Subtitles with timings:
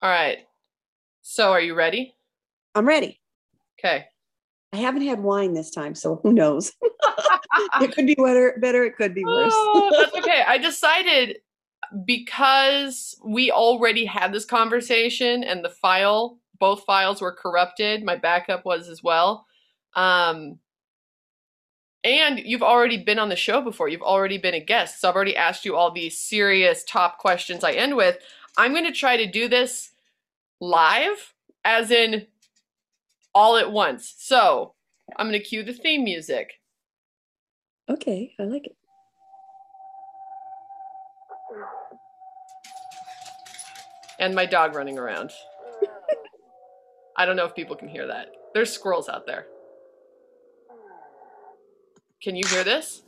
[0.00, 0.38] All right.
[1.22, 2.14] So, are you ready?
[2.74, 3.20] I'm ready.
[3.78, 4.06] Okay.
[4.72, 6.72] I haven't had wine this time, so who knows?
[7.80, 8.84] it could be better, better.
[8.84, 9.52] It could be worse.
[9.54, 10.42] Oh, that's okay.
[10.46, 11.38] I decided
[12.04, 18.04] because we already had this conversation and the file, both files were corrupted.
[18.04, 19.46] My backup was as well.
[19.94, 20.58] Um,
[22.04, 23.88] and you've already been on the show before.
[23.88, 25.00] You've already been a guest.
[25.00, 28.18] So I've already asked you all these serious top questions I end with.
[28.56, 29.92] I'm going to try to do this
[30.60, 32.26] live, as in
[33.34, 34.14] all at once.
[34.18, 34.74] So
[35.16, 36.54] I'm going to cue the theme music.
[37.88, 38.76] Okay, I like it.
[44.18, 45.30] And my dog running around.
[47.16, 48.30] I don't know if people can hear that.
[48.54, 49.46] There's squirrels out there.
[52.20, 53.02] Can you hear this?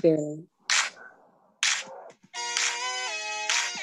[0.00, 0.44] Barely.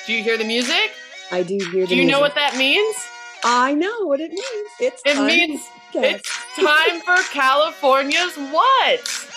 [0.06, 0.93] Do you hear the music?
[1.34, 1.88] I do hear.
[1.88, 2.96] Do you know what that means?
[3.44, 4.70] I know what it means.
[4.80, 9.30] It's It means it's time for California's what?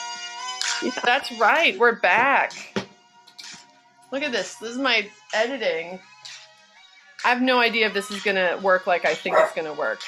[0.82, 0.90] Yeah.
[1.02, 1.76] That's right.
[1.78, 2.52] We're back.
[4.12, 4.56] Look at this.
[4.56, 5.98] This is my editing.
[7.24, 9.66] I have no idea if this is going to work like I think it's going
[9.66, 10.00] to work.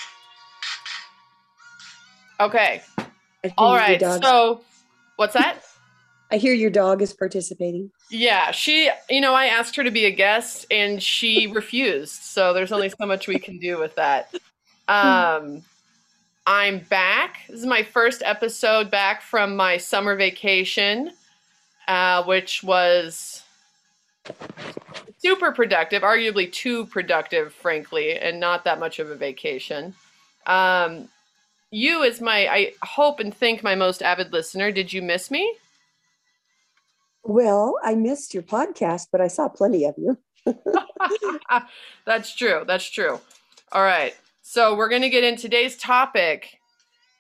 [2.38, 2.82] Okay.
[3.56, 3.98] All right.
[3.98, 4.60] So,
[5.16, 5.64] what's that?
[6.30, 7.90] I hear your dog is participating.
[8.10, 12.22] Yeah, she, you know, I asked her to be a guest and she refused.
[12.22, 14.34] So there's only so much we can do with that.
[14.90, 15.64] Um,
[16.46, 17.40] I'm back.
[17.46, 21.10] This is my first episode back from my summer vacation,
[21.86, 23.42] uh, which was
[25.18, 29.94] super productive, arguably too productive, frankly, and not that much of a vacation.
[30.46, 31.10] Um,
[31.70, 35.54] you, as my, I hope and think my most avid listener, did you miss me?
[37.24, 40.18] Well, I missed your podcast, but I saw plenty of you.
[42.06, 42.64] That's true.
[42.66, 43.20] That's true.
[43.72, 44.14] All right.
[44.42, 46.58] So we're going to get in today's topic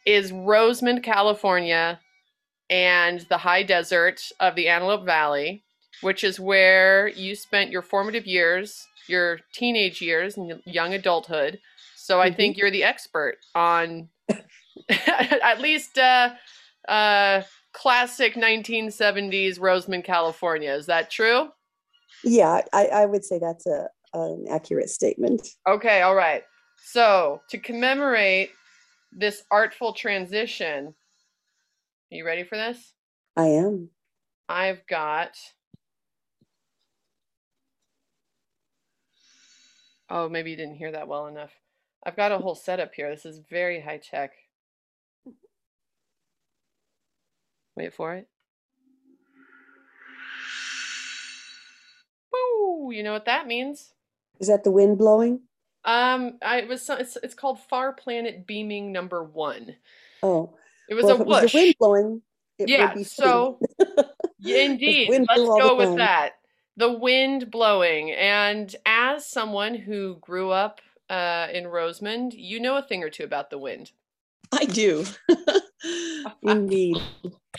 [0.06, 2.00] is Rosamond, California
[2.70, 5.62] and the high desert of the Antelope Valley,
[6.02, 11.60] which is where you spent your formative years, your teenage years and young adulthood.
[11.96, 12.36] So I Mhm.
[12.36, 14.08] think you're the expert on
[15.08, 16.30] at least uh,
[16.88, 17.42] uh,
[17.78, 20.72] classic 1970s Rosamond, California.
[20.72, 21.48] Is that true?
[22.24, 25.46] Yeah, I, I would say that's a an accurate statement.
[25.68, 26.42] Okay, all right.
[26.82, 28.50] So, to commemorate
[29.12, 32.94] this artful transition, are you ready for this?
[33.36, 33.90] I am.
[34.48, 35.36] I've got.
[40.10, 41.52] Oh, maybe you didn't hear that well enough.
[42.04, 43.10] I've got a whole setup here.
[43.10, 44.32] This is very high tech.
[47.78, 48.26] Wait for it.
[52.32, 52.90] Woo!
[52.90, 53.92] You know what that means?
[54.40, 55.42] Is that the wind blowing?
[55.84, 59.76] Um, I it was so- it's it's called Far Planet Beaming Number One.
[60.24, 60.54] Oh,
[60.88, 61.52] It was well, a if it was whoosh.
[61.52, 62.22] the wind blowing.
[62.58, 63.60] It Yeah, would be so-
[64.44, 65.10] Indeed.
[65.10, 65.98] Let's go with time.
[65.98, 66.32] that.
[66.76, 68.10] The wind blowing.
[68.10, 73.22] And as someone who grew up uh, in Rosamond, you know a thing or two
[73.24, 73.92] about the wind.
[74.52, 75.04] I do.
[76.42, 76.98] Indeed.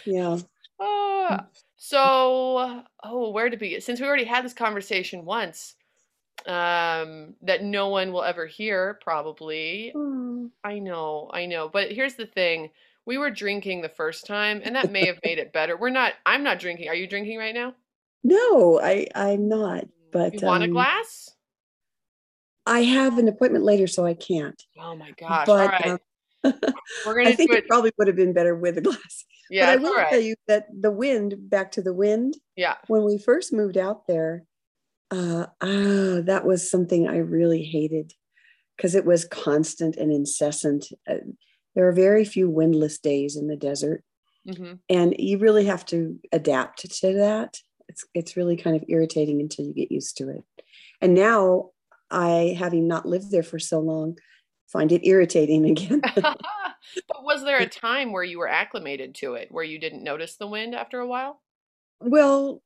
[0.05, 0.37] Yeah.
[0.79, 1.37] Oh,
[1.75, 3.81] so, oh, where to begin?
[3.81, 5.75] Since we already had this conversation once,
[6.45, 9.91] um, that no one will ever hear, probably.
[9.95, 10.49] Mm.
[10.63, 11.69] I know, I know.
[11.69, 12.69] But here's the thing.
[13.05, 15.75] We were drinking the first time, and that may have made it better.
[15.75, 16.89] We're not, I'm not drinking.
[16.89, 17.73] Are you drinking right now?
[18.23, 19.85] No, I I'm not.
[20.11, 21.31] But you want a um, glass?
[22.65, 24.61] I have an appointment later, so I can't.
[24.77, 25.47] Oh my gosh.
[25.47, 25.87] All but right.
[25.87, 25.99] um,
[27.05, 27.67] We're I going to think do it it.
[27.67, 29.25] probably would have been better with a glass.
[29.51, 30.09] Yeah, but I will right.
[30.11, 32.77] tell you that the wind, back to the wind, Yeah.
[32.87, 34.45] when we first moved out there,
[35.11, 38.13] uh, ah, that was something I really hated
[38.77, 40.87] because it was constant and incessant.
[41.07, 41.15] Uh,
[41.75, 44.03] there are very few windless days in the desert,
[44.45, 47.57] hmm and you really have to adapt to that.
[47.87, 50.43] It's it's really kind of irritating until you get used to it.
[51.01, 51.71] And now,
[52.11, 54.17] I having not lived there for so long,
[54.71, 56.01] find it irritating again.
[56.15, 60.35] but was there a time where you were acclimated to it, where you didn't notice
[60.35, 61.41] the wind after a while?
[61.99, 62.61] Well,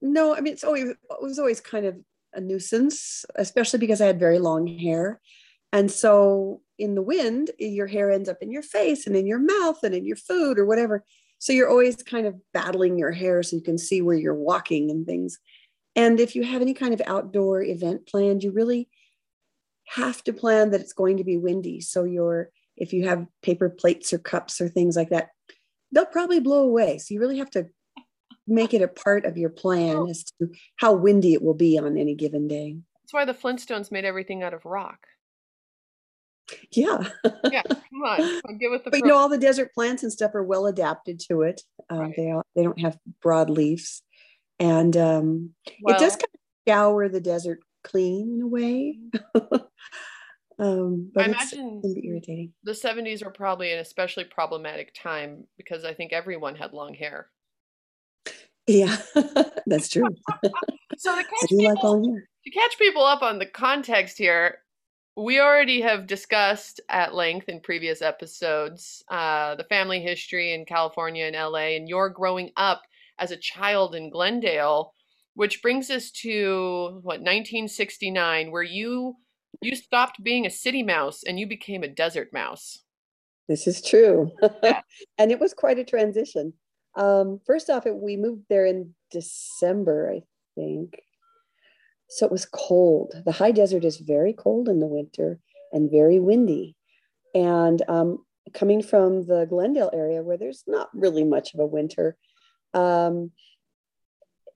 [0.00, 1.96] no, I mean it's always it was always kind of
[2.34, 5.20] a nuisance, especially because I had very long hair.
[5.72, 9.38] And so in the wind, your hair ends up in your face and in your
[9.38, 11.04] mouth and in your food or whatever.
[11.38, 14.90] So you're always kind of battling your hair so you can see where you're walking
[14.90, 15.38] and things.
[15.94, 18.88] And if you have any kind of outdoor event planned, you really
[19.88, 21.80] have to plan that it's going to be windy.
[21.80, 25.30] So your if you have paper plates or cups or things like that,
[25.92, 26.98] they'll probably blow away.
[26.98, 27.66] So you really have to
[28.46, 31.98] make it a part of your plan as to how windy it will be on
[31.98, 32.76] any given day.
[33.02, 34.98] That's why the Flintstones made everything out of rock.
[36.70, 37.08] Yeah.
[37.50, 38.90] yeah, come on, come on get with the.
[38.90, 41.62] But you know, all the desert plants and stuff are well adapted to it.
[41.90, 42.14] Um, right.
[42.16, 44.02] They they don't have broad leaves,
[44.58, 45.50] and um,
[45.82, 48.98] well, it does kind of scour the desert clean in a way.
[50.58, 52.52] um, but I imagine it's irritating.
[52.64, 57.28] The seventies were probably an especially problematic time because I think everyone had long hair.
[58.66, 58.96] Yeah,
[59.66, 60.08] that's true.
[60.98, 64.58] so to catch, people, like to catch people up on the context here,
[65.16, 71.24] we already have discussed at length in previous episodes uh, the family history in California
[71.24, 72.82] and LA, and your growing up
[73.18, 74.94] as a child in Glendale,
[75.38, 79.14] which brings us to what 1969, where you
[79.62, 82.82] you stopped being a city mouse and you became a desert mouse.
[83.48, 84.32] This is true,
[84.64, 84.80] yeah.
[85.18, 86.54] and it was quite a transition.
[86.96, 90.22] Um, first off, it, we moved there in December, I
[90.56, 91.00] think,
[92.08, 93.14] so it was cold.
[93.24, 95.38] The high desert is very cold in the winter
[95.72, 96.74] and very windy.
[97.32, 98.24] And um,
[98.54, 102.16] coming from the Glendale area where there's not really much of a winter,
[102.74, 103.30] um,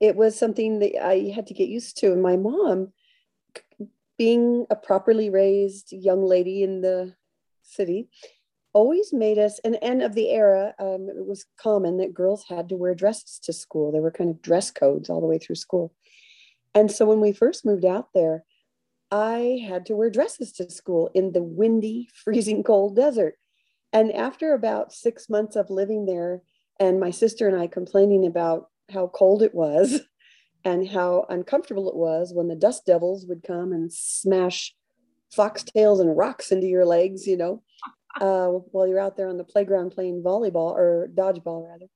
[0.02, 2.12] it was something that I had to get used to.
[2.12, 2.92] And my mom,
[4.18, 7.14] being a properly raised young lady in the
[7.62, 8.08] city,
[8.72, 12.68] always made us, and, and of the era, um, it was common that girls had
[12.70, 13.92] to wear dresses to school.
[13.92, 15.94] There were kind of dress codes all the way through school.
[16.74, 18.44] And so when we first moved out there,
[19.12, 23.36] I had to wear dresses to school in the windy, freezing cold desert.
[23.92, 26.42] And after about six months of living there,
[26.80, 30.00] and my sister and I complaining about how cold it was
[30.64, 34.74] and how uncomfortable it was when the dust devils would come and smash
[35.36, 37.62] foxtails and rocks into your legs, you know,
[38.20, 41.86] uh, while you're out there on the playground playing volleyball or dodgeball, rather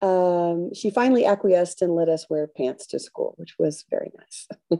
[0.00, 4.48] um, she finally acquiesced and let us wear pants to school, which was very nice.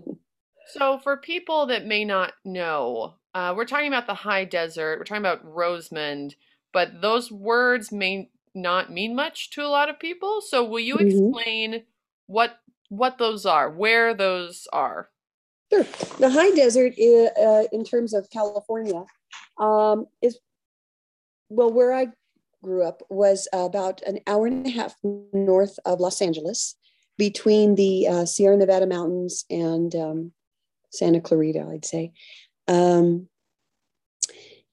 [0.68, 5.04] so, for people that may not know, uh, we're talking about the high desert, we're
[5.04, 6.36] talking about Rosamond,
[6.72, 10.40] but those words may not mean much to a lot of people.
[10.40, 11.08] So, will you mm-hmm.
[11.08, 11.84] explain
[12.26, 12.58] what
[12.88, 15.08] what those are, where those are?
[15.72, 15.84] Sure.
[16.18, 19.04] The high desert, uh, in terms of California,
[19.58, 20.38] um, is
[21.50, 22.08] well, where I
[22.62, 26.74] grew up was about an hour and a half north of Los Angeles,
[27.18, 30.32] between the uh, Sierra Nevada mountains and um,
[30.90, 32.12] Santa Clarita, I'd say.
[32.68, 33.28] Um,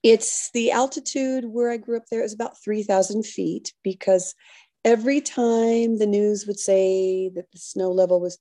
[0.06, 4.36] it's the altitude where I grew up there is about 3,000 feet because
[4.84, 8.38] every time the news would say that the snow level was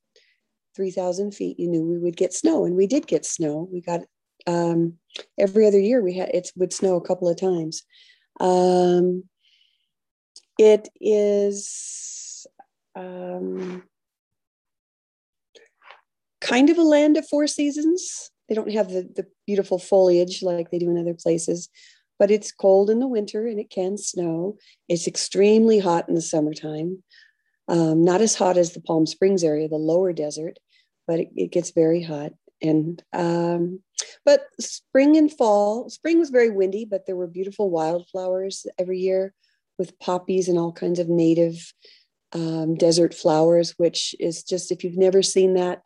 [0.75, 3.67] 3,000 feet, you knew we would get snow, and we did get snow.
[3.73, 4.01] We got
[4.45, 5.00] um,
[5.39, 7.81] every other year we had it would snow a couple of times.
[8.39, 9.23] Um,
[10.59, 12.45] it is
[12.95, 13.81] um,
[16.41, 18.29] kind of a land of four seasons.
[18.47, 21.69] They don't have the, the beautiful foliage like they do in other places,
[22.19, 24.57] but it's cold in the winter and it can snow.
[24.88, 27.03] It's extremely hot in the summertime.
[27.68, 30.59] Um, not as hot as the Palm Springs area, the lower desert,
[31.07, 32.33] but it, it gets very hot.
[32.62, 33.81] And um,
[34.24, 39.33] but spring and fall, spring was very windy, but there were beautiful wildflowers every year
[39.77, 41.74] with poppies and all kinds of native
[42.33, 45.81] um, desert flowers, which is just if you've never seen that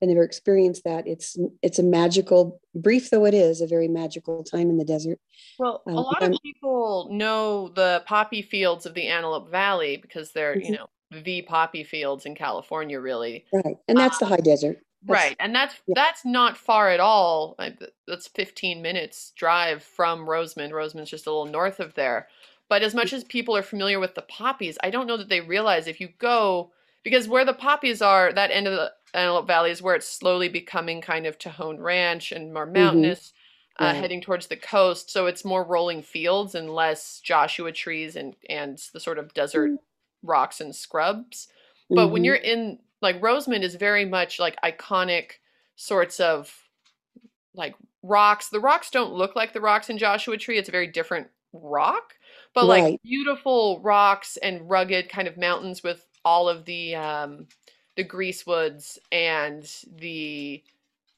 [0.00, 4.42] and never experienced that, it's it's a magical, brief though it is, a very magical
[4.42, 5.18] time in the desert.
[5.58, 10.32] Well, um, a lot of people know the poppy fields of the Antelope Valley because
[10.32, 10.72] they're mm-hmm.
[10.72, 13.44] you know the poppy fields in California, really.
[13.52, 14.78] Right, and that's um, the high desert.
[15.02, 15.94] That's, right, and that's yeah.
[15.96, 17.56] that's not far at all.
[18.06, 20.74] That's 15 minutes drive from Rosamond.
[20.74, 22.28] Rosamond's just a little north of there.
[22.68, 25.40] But as much as people are familiar with the poppies, I don't know that they
[25.40, 26.70] realize if you go
[27.02, 30.48] because where the poppies are, that end of the Antelope Valley is where it's slowly
[30.48, 32.74] becoming kind of Tejon Ranch and more mm-hmm.
[32.74, 33.32] mountainous,
[33.80, 33.84] mm-hmm.
[33.84, 35.10] uh, heading towards the coast.
[35.10, 39.70] So it's more rolling fields and less Joshua trees and and the sort of desert
[39.70, 40.28] mm-hmm.
[40.28, 41.48] rocks and scrubs.
[41.88, 42.12] But mm-hmm.
[42.12, 45.32] when you're in like Rosamond is very much like iconic
[45.76, 46.54] sorts of
[47.54, 48.48] like rocks.
[48.48, 50.58] The rocks don't look like the rocks in Joshua Tree.
[50.58, 52.14] It's a very different rock
[52.54, 52.82] but right.
[52.82, 57.46] like beautiful rocks and rugged kind of mountains with all of the um
[57.96, 60.62] the greasewoods and the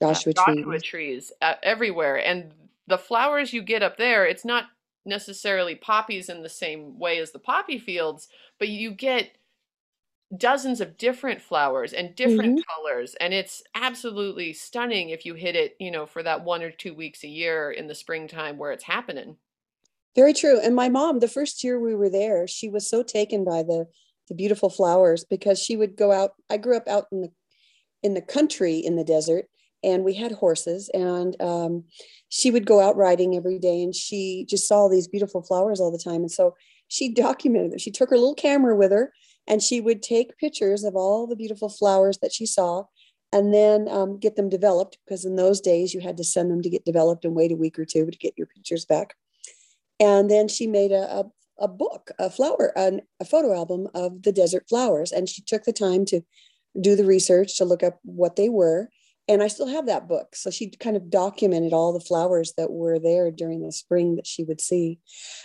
[0.01, 2.53] Joshua, uh, Joshua trees, trees uh, everywhere and
[2.87, 4.65] the flowers you get up there it's not
[5.05, 9.37] necessarily poppies in the same way as the poppy fields but you get
[10.37, 12.73] dozens of different flowers and different mm-hmm.
[12.75, 16.71] colors and it's absolutely stunning if you hit it you know for that one or
[16.71, 19.37] two weeks a year in the springtime where it's happening
[20.15, 20.61] very true.
[20.61, 23.87] And my mom, the first year we were there, she was so taken by the
[24.29, 26.33] the beautiful flowers because she would go out.
[26.51, 27.33] I grew up out in the
[28.03, 29.47] in the country in the desert,
[29.83, 31.85] and we had horses and um,
[32.29, 35.91] she would go out riding every day and she just saw these beautiful flowers all
[35.91, 36.55] the time and so
[36.89, 39.13] she documented it she took her little camera with her
[39.47, 42.85] and she would take pictures of all the beautiful flowers that she saw
[43.33, 46.63] and then um, get them developed because in those days you had to send them
[46.63, 49.15] to get developed and wait a week or two to get your pictures back
[49.99, 51.25] and then she made a, a,
[51.63, 55.65] a book a flower an, a photo album of the desert flowers and she took
[55.65, 56.21] the time to
[56.81, 58.89] do the research to look up what they were
[59.29, 60.35] and I still have that book.
[60.35, 64.27] So she kind of documented all the flowers that were there during the spring that
[64.27, 64.99] she would see.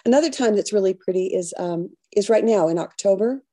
[0.06, 3.44] Another time that's really pretty is um, is right now in October.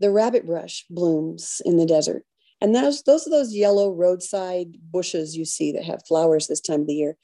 [0.00, 2.24] The rabbit brush blooms in the desert,
[2.60, 6.82] and those those are those yellow roadside bushes you see that have flowers this time
[6.82, 7.16] of the year,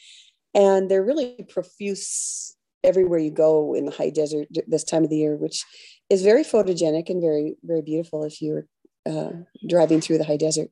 [0.54, 5.16] and they're really profuse everywhere you go in the high desert this time of the
[5.16, 5.64] year, which
[6.08, 8.66] is very photogenic and very very beautiful if you're
[9.06, 9.30] uh,
[9.68, 10.70] driving through the high desert.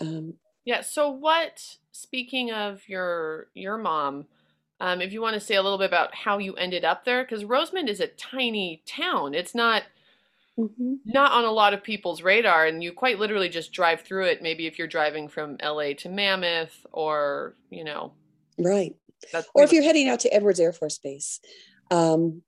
[0.00, 0.34] Um,
[0.64, 0.80] yeah.
[0.80, 1.76] So, what?
[1.92, 4.26] Speaking of your your mom,
[4.80, 7.22] um, if you want to say a little bit about how you ended up there,
[7.22, 9.34] because Rosamond is a tiny town.
[9.34, 9.84] It's not
[10.58, 10.94] mm-hmm.
[11.04, 14.42] not on a lot of people's radar, and you quite literally just drive through it.
[14.42, 15.94] Maybe if you're driving from L.A.
[15.94, 18.12] to Mammoth, or you know,
[18.58, 18.94] right.
[19.54, 21.40] Or if you're heading out to Edwards Air Force Base,
[21.90, 22.42] um,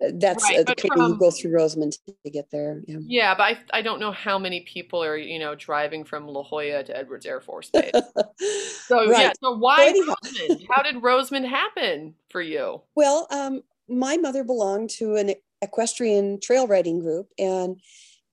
[0.00, 2.82] that's right, uh, the from, you go through Rosamond to get there.
[2.86, 6.26] Yeah, yeah but I, I don't know how many people are you know driving from
[6.28, 7.90] La Jolla to Edwards Air Force Base.
[8.86, 9.20] so right.
[9.20, 10.66] yeah, so why Rosamond?
[10.70, 12.80] how did Rosamond happen for you?
[12.94, 17.80] Well, um, my mother belonged to an equestrian trail riding group, and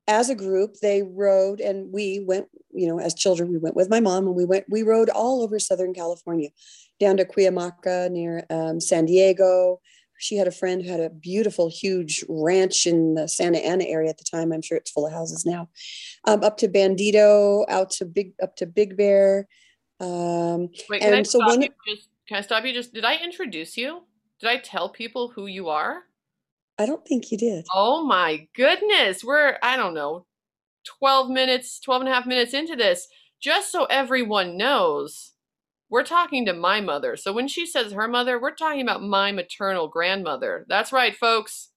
[0.08, 2.48] as a group, they rode, and we went.
[2.72, 4.66] You know, as children, we went with my mom, and we went.
[4.70, 6.50] We rode all over Southern California,
[7.00, 9.80] down to Cuyamaca near um, San Diego
[10.18, 14.10] she had a friend who had a beautiful, huge ranch in the Santa Ana area
[14.10, 14.52] at the time.
[14.52, 15.70] I'm sure it's full of houses now.
[16.26, 19.48] Um, up to Bandito, out to Big, up to Big Bear.
[20.00, 21.70] Um, Wait, can I so stop when, you?
[21.88, 22.74] Just, can I stop you?
[22.74, 24.04] Just did I introduce you?
[24.40, 26.04] Did I tell people who you are?
[26.78, 27.66] I don't think you did.
[27.74, 29.24] Oh my goodness.
[29.24, 30.26] We're, I don't know,
[31.00, 33.08] 12 minutes, 12 and a half minutes into this.
[33.40, 35.34] Just so everyone knows,
[35.90, 37.16] we're talking to my mother.
[37.16, 40.66] So when she says her mother, we're talking about my maternal grandmother.
[40.68, 41.70] That's right, folks.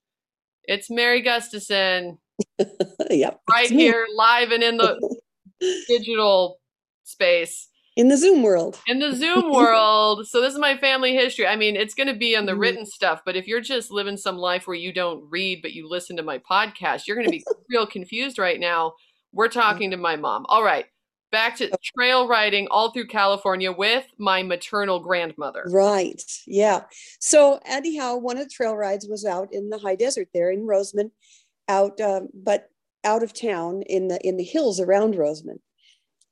[0.65, 2.19] It's Mary Gustafson.
[3.11, 3.41] yep.
[3.51, 5.19] Right here, live and in the
[5.89, 6.59] digital
[7.05, 7.69] space.
[7.97, 8.79] In the Zoom world.
[8.87, 10.27] In the Zoom world.
[10.29, 11.47] So this is my family history.
[11.47, 12.61] I mean, it's going to be on the mm-hmm.
[12.61, 15.89] written stuff, but if you're just living some life where you don't read, but you
[15.89, 18.93] listen to my podcast, you're going to be real confused right now.
[19.33, 20.47] We're talking to my mom.
[20.49, 20.87] All right
[21.31, 25.65] back to trail riding all through California with my maternal grandmother.
[25.69, 26.23] Right.
[26.47, 26.85] Yeah.
[27.21, 30.67] So anyhow, one of the trail rides was out in the high desert there in
[30.67, 31.11] Rosamond,
[31.69, 32.71] out um, but
[33.05, 35.61] out of town in the in the hills around Rosamond,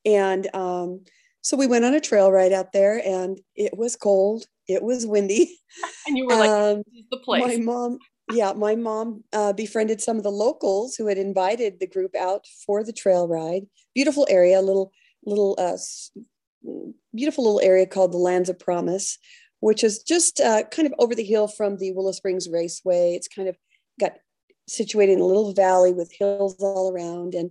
[0.06, 1.04] And um,
[1.42, 4.46] so we went on a trail ride out there and it was cold.
[4.68, 5.58] It was windy.
[6.06, 7.44] And you were like, um, this is the place.
[7.46, 7.98] My mom,
[8.32, 12.46] yeah, my mom uh, befriended some of the locals who had invited the group out
[12.66, 13.66] for the trail ride.
[13.94, 14.92] Beautiful area, little
[15.24, 15.76] little uh,
[17.14, 19.18] beautiful little area called the Lands of Promise,
[19.60, 23.14] which is just uh, kind of over the hill from the Willow Springs Raceway.
[23.14, 23.56] It's kind of
[24.00, 24.12] got
[24.68, 27.50] situated in a little valley with hills all around, and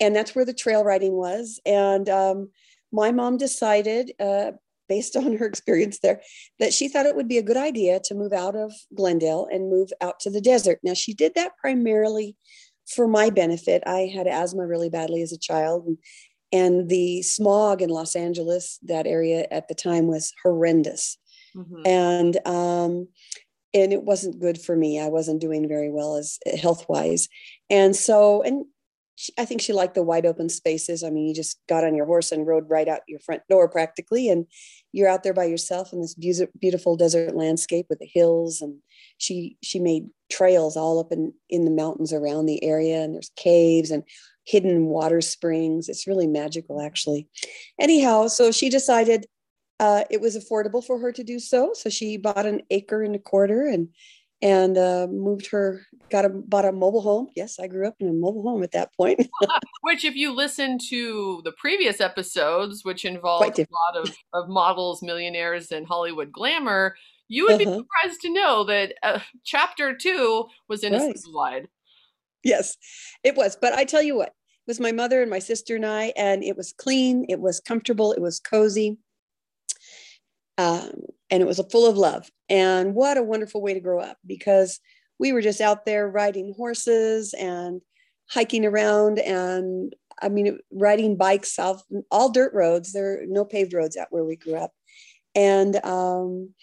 [0.00, 1.60] and that's where the trail riding was.
[1.64, 2.50] And um,
[2.92, 4.52] my mom decided uh,
[4.88, 6.20] based on her experience there,
[6.58, 9.70] that she thought it would be a good idea to move out of Glendale and
[9.70, 10.78] move out to the desert.
[10.82, 12.36] Now, she did that primarily
[12.88, 13.82] for my benefit.
[13.86, 15.98] I had asthma really badly as a child, and,
[16.52, 21.18] and the smog in Los Angeles, that area at the time, was horrendous.
[21.56, 21.82] Mm-hmm.
[21.86, 23.08] And um,
[23.74, 25.00] and it wasn't good for me.
[25.00, 27.28] I wasn't doing very well as health wise,
[27.68, 28.64] and so and
[29.16, 31.02] she, I think she liked the wide open spaces.
[31.02, 33.68] I mean, you just got on your horse and rode right out your front door
[33.68, 34.46] practically, and
[34.92, 38.60] you're out there by yourself in this beautiful desert landscape with the hills.
[38.60, 38.78] And
[39.18, 43.32] she she made trails all up in in the mountains around the area, and there's
[43.36, 44.04] caves and
[44.44, 45.88] hidden water springs.
[45.88, 47.28] It's really magical, actually.
[47.80, 49.26] Anyhow, so she decided
[49.80, 53.14] uh, it was affordable for her to do so, so she bought an acre and
[53.14, 53.88] a quarter and
[54.42, 57.28] and uh, moved her got a bought a mobile home.
[57.34, 59.26] Yes i grew up in a mobile home at that point.
[59.82, 65.02] Which if you listen to the previous episodes which involved a lot of, of models
[65.02, 66.96] millionaires and hollywood glamour
[67.28, 67.70] you would uh-huh.
[67.70, 71.14] be surprised to know that uh, chapter two was in right.
[71.14, 71.68] a slide
[72.44, 72.76] yes
[73.24, 73.56] it was.
[73.60, 76.44] But i tell you what it was my mother and my sister and i and
[76.44, 78.98] it was clean it was comfortable it was cozy.
[80.58, 82.30] Um, and it was full of love.
[82.48, 84.80] And what a wonderful way to grow up because
[85.18, 87.80] we were just out there riding horses and
[88.28, 89.18] hiking around.
[89.18, 92.92] And I mean, riding bikes off all dirt roads.
[92.92, 94.72] There are no paved roads out where we grew up,
[95.34, 96.54] and um,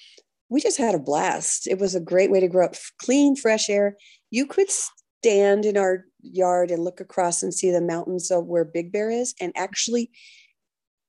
[0.50, 1.68] we just had a blast.
[1.68, 2.76] It was a great way to grow up.
[3.00, 3.98] Clean, fresh air.
[4.32, 8.66] You could stand in our yard and look across and see the mountains of where
[8.66, 10.10] Big Bear is, and actually,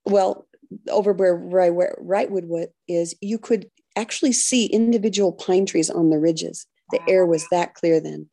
[0.05, 0.47] well,
[0.89, 6.19] over where, right where Wrightwood is, you could actually see individual pine trees on the
[6.19, 6.67] ridges.
[6.91, 8.29] The air was that clear then.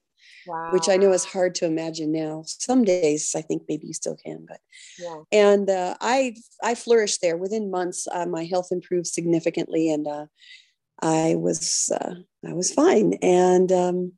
[0.48, 0.72] Wow.
[0.72, 2.44] Which I know is hard to imagine now.
[2.46, 4.60] Some days I think maybe you still can, but
[5.00, 5.22] yeah.
[5.32, 7.38] And uh, I I flourished there.
[7.38, 10.26] Within months, uh, my health improved significantly, and uh,
[11.00, 12.16] I was uh,
[12.48, 13.14] I was fine.
[13.22, 14.14] And um,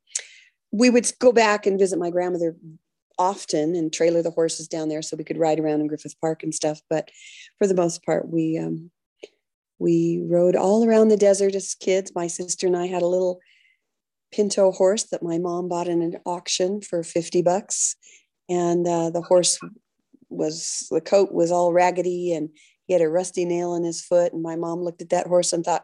[0.71, 2.55] we would go back and visit my grandmother
[3.19, 6.43] often and trailer the horses down there so we could ride around in Griffith Park
[6.43, 6.81] and stuff.
[6.89, 7.09] But
[7.57, 8.91] for the most part, we um,
[9.79, 12.13] we rode all around the desert as kids.
[12.15, 13.39] My sister and I had a little
[14.31, 17.95] pinto horse that my mom bought in an auction for 50 bucks.
[18.49, 19.59] And uh, the horse
[20.29, 22.49] was, the coat was all raggedy and
[22.87, 24.33] he had a rusty nail in his foot.
[24.33, 25.83] And my mom looked at that horse and thought,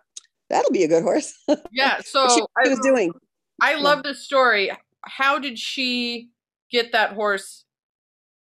[0.49, 1.33] that'll be a good horse.
[1.71, 1.99] Yeah.
[2.05, 3.11] So she, I was doing.
[3.61, 4.71] I love this story.
[5.03, 6.29] How did she
[6.71, 7.65] get that horse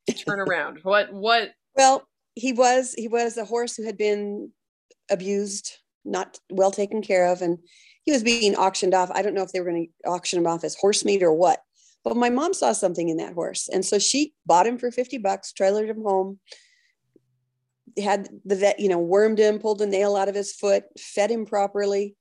[0.08, 0.80] to turn around?
[0.82, 1.50] what, what?
[1.74, 4.50] Well, he was, he was a horse who had been
[5.10, 7.42] abused, not well taken care of.
[7.42, 7.58] And
[8.04, 9.10] he was being auctioned off.
[9.12, 11.32] I don't know if they were going to auction him off as horse meat or
[11.32, 11.60] what,
[12.04, 13.68] but my mom saw something in that horse.
[13.70, 16.38] And so she bought him for 50 bucks, trailered him home,
[18.00, 21.30] had the vet, you know, wormed him, pulled a nail out of his foot, fed
[21.30, 22.16] him properly.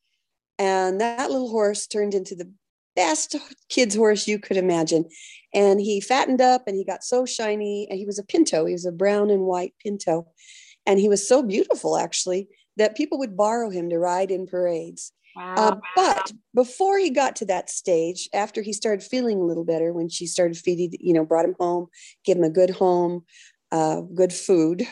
[0.59, 2.51] And that little horse turned into the
[2.97, 3.35] best
[3.69, 5.05] kid's horse you could imagine.
[5.53, 7.87] And he fattened up and he got so shiny.
[7.89, 10.27] And he was a pinto, he was a brown and white pinto.
[10.85, 15.13] And he was so beautiful, actually, that people would borrow him to ride in parades.
[15.35, 15.55] Wow.
[15.55, 19.93] Uh, but before he got to that stage, after he started feeling a little better,
[19.93, 21.87] when she started feeding, you know, brought him home,
[22.25, 23.23] gave him a good home,
[23.71, 24.87] uh, good food,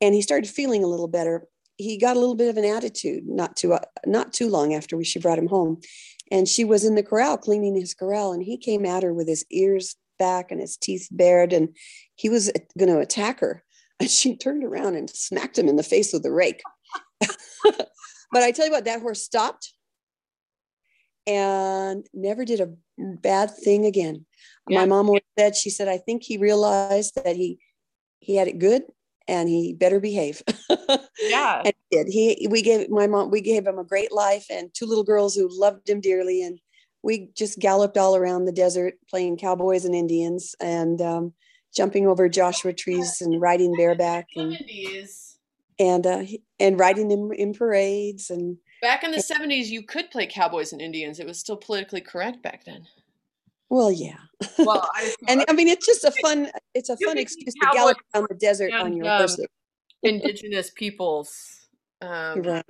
[0.00, 1.46] and he started feeling a little better.
[1.76, 4.96] He got a little bit of an attitude not too uh, not too long after
[4.96, 5.80] we, she brought him home,
[6.30, 9.28] and she was in the corral cleaning his corral, and he came at her with
[9.28, 11.76] his ears back and his teeth bared, and
[12.14, 13.62] he was going to attack her,
[14.00, 16.62] and she turned around and smacked him in the face with a rake.
[17.20, 19.72] but I tell you what, that horse stopped
[21.26, 24.26] and never did a bad thing again.
[24.68, 24.80] Yeah.
[24.80, 27.58] My mom always said, she said, I think he realized that he
[28.18, 28.84] he had it good
[29.28, 30.42] and he better behave.
[31.20, 31.62] Yeah.
[31.64, 32.08] and he did.
[32.08, 35.34] He we gave my mom we gave him a great life and two little girls
[35.34, 36.42] who loved him dearly.
[36.42, 36.58] And
[37.02, 41.32] we just galloped all around the desert playing cowboys and Indians and um,
[41.74, 44.58] jumping over Joshua trees and riding bareback and
[45.78, 46.24] and uh,
[46.60, 50.82] and riding in, in parades and Back in the 70s, you could play cowboys and
[50.82, 51.18] Indians.
[51.18, 52.86] It was still politically correct back then.
[53.70, 54.16] Well, yeah.
[54.58, 57.98] Well, I, and I mean, it's just a fun, it's a fun excuse to gallop
[58.14, 59.40] around the desert and, on your um, horse.
[60.02, 61.66] indigenous peoples.
[62.00, 62.64] Um, right.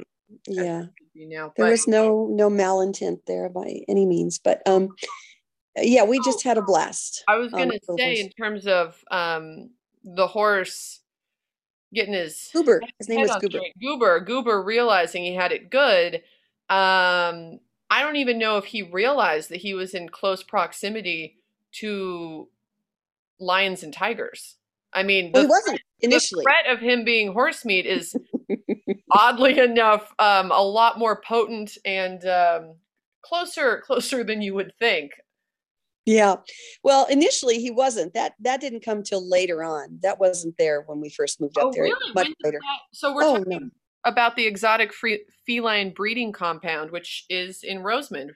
[0.46, 0.84] Yeah.
[1.16, 4.88] Now, there was no no malintent there by any means, but um,
[5.76, 7.22] yeah, we just had a blast.
[7.28, 9.70] I was going to say, in terms of um,
[10.02, 11.00] the horse
[11.94, 12.82] getting his Goober.
[12.98, 13.60] His name was Goober.
[13.80, 14.20] Goober.
[14.20, 16.22] Goober realizing he had it good.
[16.68, 21.36] Um, I don't even know if he realized that he was in close proximity
[21.80, 22.48] to
[23.38, 24.56] lions and tigers.
[24.92, 26.44] I mean, the, well, he wasn't initially.
[26.44, 28.16] The threat of him being horse meat is
[29.10, 32.76] oddly enough um, a lot more potent and um,
[33.22, 35.12] closer closer than you would think.
[36.06, 36.36] Yeah.
[36.82, 38.14] Well, initially he wasn't.
[38.14, 39.98] That that didn't come till later on.
[40.02, 41.84] That wasn't there when we first moved up oh, there.
[41.84, 42.12] Really?
[42.14, 42.58] Much later.
[42.60, 43.70] That, so we're oh, talking no.
[44.04, 48.32] About the exotic free, feline breeding compound, which is in Rosamond.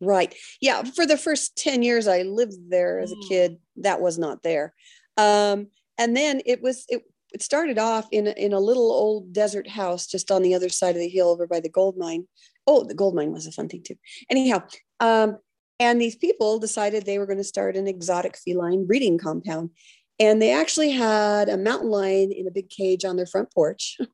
[0.00, 0.34] Right.
[0.60, 0.82] Yeah.
[0.82, 3.28] For the first 10 years I lived there as a mm.
[3.28, 4.74] kid, that was not there.
[5.16, 9.32] Um, and then it was it it started off in a, in a little old
[9.32, 12.26] desert house just on the other side of the hill over by the gold mine.
[12.66, 13.96] Oh, the gold mine was a fun thing too.
[14.28, 14.62] Anyhow,
[14.98, 15.38] um,
[15.78, 19.70] and these people decided they were going to start an exotic feline breeding compound.
[20.18, 23.96] And they actually had a mountain lion in a big cage on their front porch.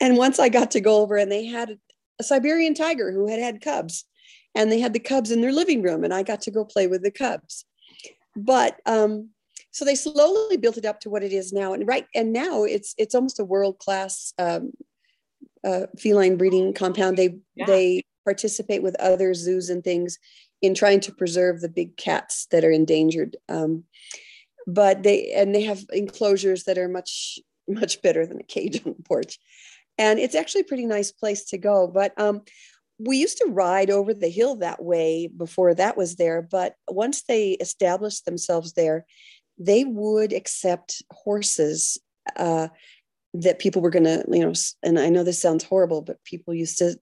[0.00, 1.78] and once I got to go over, and they had
[2.18, 4.04] a Siberian tiger who had had cubs,
[4.54, 6.86] and they had the cubs in their living room, and I got to go play
[6.86, 7.64] with the cubs.
[8.36, 9.30] But um,
[9.70, 12.64] so they slowly built it up to what it is now, and right, and now
[12.64, 14.72] it's it's almost a world class um,
[15.64, 17.16] uh, feline breeding compound.
[17.16, 17.66] They yeah.
[17.66, 20.18] they participate with other zoos and things
[20.60, 23.36] in trying to preserve the big cats that are endangered.
[23.48, 23.84] Um,
[24.66, 28.94] but they and they have enclosures that are much much better than a cage on
[28.96, 29.38] the porch,
[29.96, 31.86] and it's actually a pretty nice place to go.
[31.86, 32.42] But um,
[32.98, 36.42] we used to ride over the hill that way before that was there.
[36.42, 39.06] But once they established themselves there,
[39.58, 41.98] they would accept horses
[42.36, 42.68] uh,
[43.34, 44.52] that people were going to, you know,
[44.82, 46.96] and I know this sounds horrible, but people used to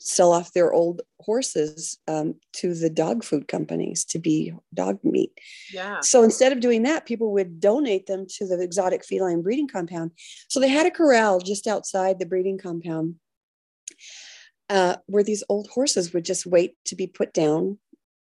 [0.00, 5.30] sell off their old horses um, to the dog food companies to be dog meat.
[5.72, 6.00] Yeah.
[6.00, 10.12] So instead of doing that, people would donate them to the exotic feline breeding compound.
[10.48, 13.16] So they had a corral just outside the breeding compound
[14.68, 17.78] uh, where these old horses would just wait to be put down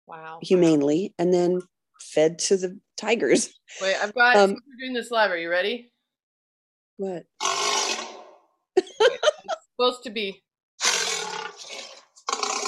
[0.06, 0.38] wow.
[0.42, 1.62] humanely and then
[2.00, 3.52] fed to the tigers.
[3.80, 5.30] Wait, I've got, um, we're doing this live.
[5.30, 5.92] Are you ready?
[6.98, 7.24] What?
[9.82, 10.42] supposed to be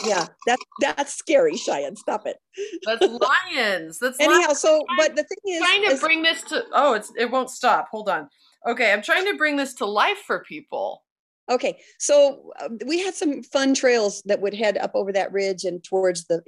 [0.07, 1.97] yeah, that's that's scary, Cheyenne.
[1.97, 2.37] Stop it.
[2.85, 3.99] That's lions.
[3.99, 4.41] That's anyhow.
[4.41, 4.61] Lions.
[4.61, 6.65] So, but the thing is, trying to is, bring this to.
[6.73, 7.89] Oh, it's it won't stop.
[7.91, 8.29] Hold on.
[8.67, 11.03] Okay, I'm trying to bring this to life for people.
[11.51, 15.65] Okay, so uh, we had some fun trails that would head up over that ridge
[15.65, 16.43] and towards the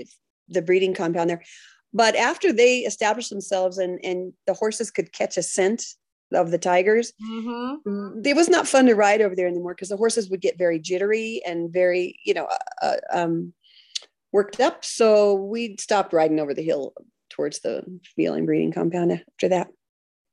[0.48, 1.42] the breeding compound there.
[1.92, 5.84] But after they established themselves and and the horses could catch a scent
[6.32, 7.88] of the tigers, mm-hmm.
[7.88, 10.58] Mm, it was not fun to ride over there anymore because the horses would get
[10.58, 13.52] very jittery and very, you know, uh, uh, um,
[14.32, 14.84] worked up.
[14.84, 16.94] So we stopped riding over the hill
[17.30, 17.84] towards the
[18.14, 19.68] feline breeding compound after that.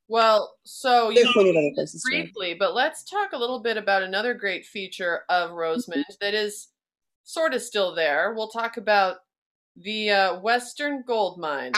[0.08, 3.78] Well, so you There's plenty of other places briefly, but let's talk a little bit
[3.78, 6.26] about another great feature of Rosamond mm-hmm.
[6.26, 6.68] that is
[7.24, 8.34] sort of still there.
[8.36, 9.18] We'll talk about
[9.76, 11.72] the uh, Western Gold Mine.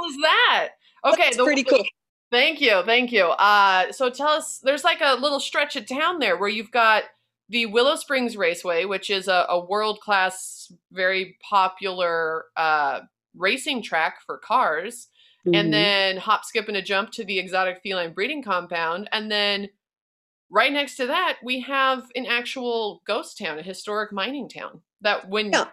[0.00, 0.68] Cool is that?
[1.04, 1.84] Okay, That's the, pretty cool.
[2.30, 3.24] Thank you, thank you.
[3.24, 7.04] Uh, so tell us, there's like a little stretch of town there where you've got
[7.48, 13.00] the Willow Springs Raceway, which is a, a world class, very popular uh,
[13.36, 15.08] racing track for cars,
[15.44, 15.56] mm-hmm.
[15.56, 19.68] and then hop, skip, and a jump to the exotic feline breeding compound, and then
[20.50, 25.28] right next to that we have an actual ghost town, a historic mining town that
[25.28, 25.66] when yeah.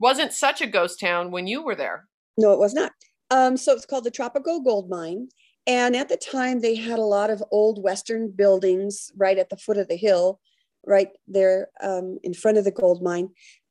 [0.00, 2.08] wasn't such a ghost town when you were there.
[2.36, 2.90] No, it was not.
[3.34, 5.28] Um, so it's called the Tropico Gold Mine.
[5.66, 9.56] And at the time, they had a lot of old Western buildings right at the
[9.56, 10.40] foot of the hill,
[10.86, 13.30] right there um, in front of the gold mine.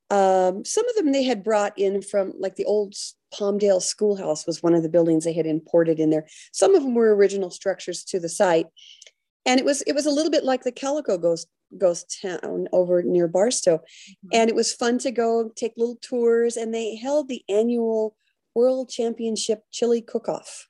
[0.09, 2.93] Um, some of them they had brought in from like the old
[3.33, 6.27] Palmdale Schoolhouse was one of the buildings they had imported in there.
[6.51, 8.67] Some of them were original structures to the site,
[9.45, 11.47] and it was it was a little bit like the Calico Ghost
[11.77, 14.29] ghost town over near Barstow, mm-hmm.
[14.33, 16.57] and it was fun to go take little tours.
[16.57, 18.15] And they held the annual
[18.55, 20.67] World Championship Chili Cook-Off,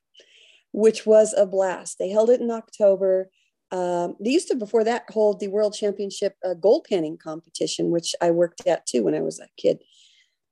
[0.72, 1.98] which was a blast.
[2.00, 3.30] They held it in October.
[3.72, 8.16] Um, they used to before that hold the World Championship uh, gold panning competition, which
[8.22, 9.84] I worked at too when I was a kid,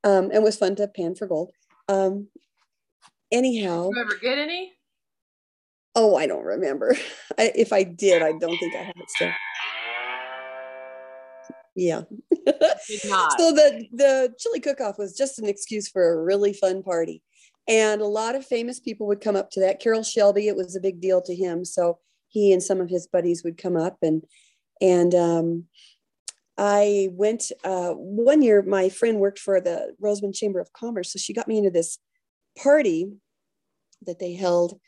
[0.03, 1.51] um, and was fun to pan for gold.
[1.87, 2.27] Um,
[3.31, 4.73] anyhow, Did you ever get any?
[5.93, 6.95] Oh, I don't remember.
[7.37, 9.31] I, if I did, I don't think I have it still.
[11.75, 12.01] Yeah.
[12.45, 17.21] so the the chili cook-off was just an excuse for a really fun party.
[17.67, 19.79] And a lot of famous people would come up to that.
[19.79, 21.63] Carroll Shelby, it was a big deal to him.
[21.63, 24.23] So he and some of his buddies would come up and
[24.81, 25.65] and um,
[26.57, 28.62] I went uh, one year.
[28.62, 31.97] My friend worked for the Rosamond Chamber of Commerce, so she got me into this
[32.57, 33.12] party
[34.05, 34.79] that they held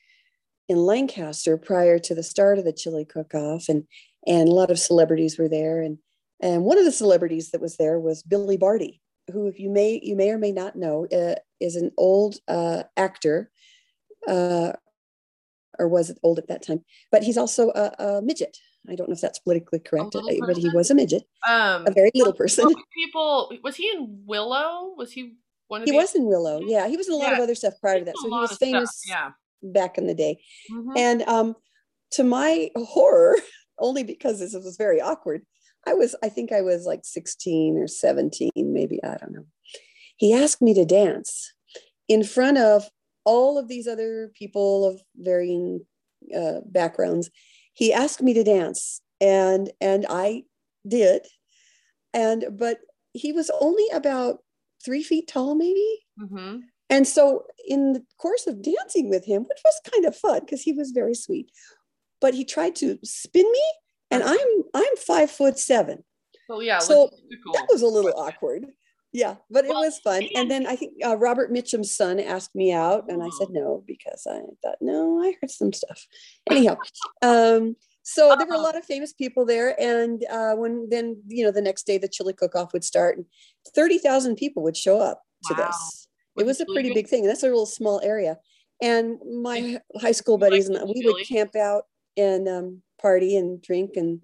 [0.67, 3.85] in Lancaster prior to the start of the chili cook-off, and
[4.25, 5.81] and a lot of celebrities were there.
[5.81, 5.99] And
[6.43, 9.01] and one of the celebrities that was there was Billy Barty,
[9.31, 12.83] who, if you may, you may or may not know, uh, is an old uh,
[12.97, 13.49] actor,
[14.27, 14.73] uh,
[15.79, 16.83] or was it old at that time.
[17.13, 18.57] But he's also a, a midget.
[18.89, 21.91] I don't know if that's politically correct, uh, but he was a midget, um, a
[21.91, 22.67] very little person.
[22.93, 24.93] People, was he in Willow?
[24.97, 25.35] Was he
[25.69, 25.87] one of?
[25.87, 26.59] He was in Willow.
[26.65, 27.37] Yeah, he was in a lot yeah.
[27.37, 28.15] of other stuff prior to that.
[28.17, 29.03] So he was famous.
[29.07, 29.31] Yeah.
[29.61, 30.91] back in the day, mm-hmm.
[30.97, 31.55] and um,
[32.11, 33.37] to my horror,
[33.79, 35.45] only because this was very awkward.
[35.85, 39.45] I was, I think I was like 16 or 17, maybe, I don't know.
[40.17, 41.53] He asked me to dance
[42.07, 42.89] in front of
[43.25, 45.85] all of these other people of varying
[46.35, 47.29] uh, backgrounds.
[47.73, 50.43] He asked me to dance and and I
[50.87, 51.25] did.
[52.13, 52.79] And but
[53.13, 54.39] he was only about
[54.83, 55.99] three feet tall, maybe.
[56.19, 56.57] Mm-hmm.
[56.89, 60.61] And so in the course of dancing with him, which was kind of fun because
[60.61, 61.49] he was very sweet,
[62.21, 63.63] but he tried to spin me
[64.13, 66.03] and I'm I'm five foot seven.
[66.49, 66.79] Well, yeah.
[66.79, 67.09] So
[67.53, 68.65] that was a little awkward.
[69.13, 70.23] Yeah, but well, it was fun.
[70.35, 73.53] And then I think uh, Robert Mitchum's son asked me out, and I said oh.
[73.53, 76.07] no because I thought no, I heard some stuff.
[76.49, 76.77] Anyhow,
[77.21, 78.63] um, so there were a uh-huh.
[78.63, 82.07] lot of famous people there, and uh, when then you know the next day the
[82.07, 83.25] chili cook-off would start, and
[83.75, 85.67] thirty thousand people would show up to wow.
[85.67, 86.07] this.
[86.39, 87.23] it was a pretty big thing.
[87.23, 88.39] That's a little small area,
[88.81, 91.83] and my high school buddies and we would camp out
[92.17, 94.21] and um, party and drink and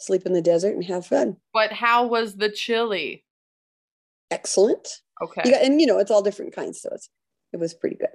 [0.00, 1.36] sleep in the desert and have fun.
[1.54, 3.24] But how was the chili?
[4.32, 4.88] Excellent.
[5.22, 5.42] Okay.
[5.44, 6.80] You got, and you know, it's all different kinds.
[6.80, 7.08] So it's
[7.52, 8.08] it was pretty good.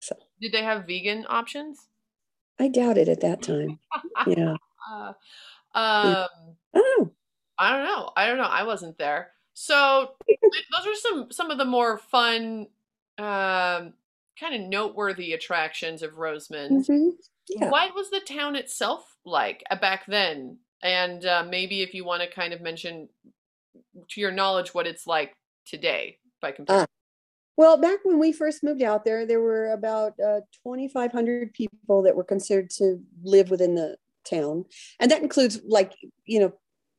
[0.00, 1.78] So Did they have vegan options?
[2.58, 3.78] I doubt it at that time.
[4.26, 4.54] Yeah.
[4.90, 5.14] Uh, um,
[5.74, 6.26] I
[6.74, 7.12] don't know.
[7.58, 8.10] I don't know.
[8.16, 8.44] I don't know.
[8.44, 9.30] I wasn't there.
[9.54, 12.66] So those are some some of the more fun,
[13.18, 13.94] um,
[14.38, 16.86] kind of noteworthy attractions of Rosamond.
[16.86, 17.10] Mhm.
[17.48, 17.70] Yeah.
[17.70, 20.58] What was the town itself like uh, back then?
[20.82, 23.08] And uh, maybe if you want to kind of mention,
[24.10, 25.34] to your knowledge, what it's like
[25.66, 26.86] today by comparison.
[27.56, 32.16] Well, back when we first moved out there, there were about uh, 2,500 people that
[32.16, 33.96] were considered to live within the
[34.28, 34.64] town.
[34.98, 35.92] And that includes, like,
[36.26, 36.52] you know,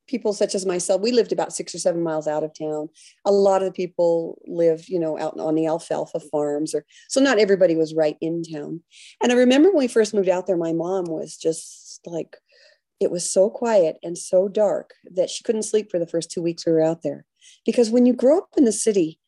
[0.08, 1.02] people such as myself.
[1.02, 2.90] We lived about six or seven miles out of town.
[3.26, 7.20] A lot of the people lived, you know, out on the alfalfa farms, or so
[7.20, 8.82] not everybody was right in town.
[9.22, 12.38] And I remember when we first moved out there, my mom was just like,
[13.00, 16.42] it was so quiet and so dark that she couldn't sleep for the first two
[16.42, 17.26] weeks we were out there.
[17.66, 19.20] Because when you grow up in the city,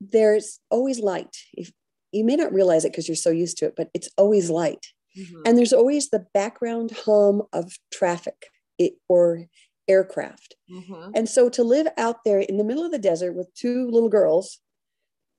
[0.00, 1.36] there's always light.
[1.52, 1.70] If
[2.12, 4.86] you may not realize it because you're so used to it, but it's always light.
[5.16, 5.42] Mhm.
[5.46, 8.46] And there's always the background hum of traffic
[8.78, 9.46] it, or
[9.88, 10.54] aircraft.
[10.70, 11.12] Mhm.
[11.14, 14.08] And so to live out there in the middle of the desert with two little
[14.08, 14.60] girls,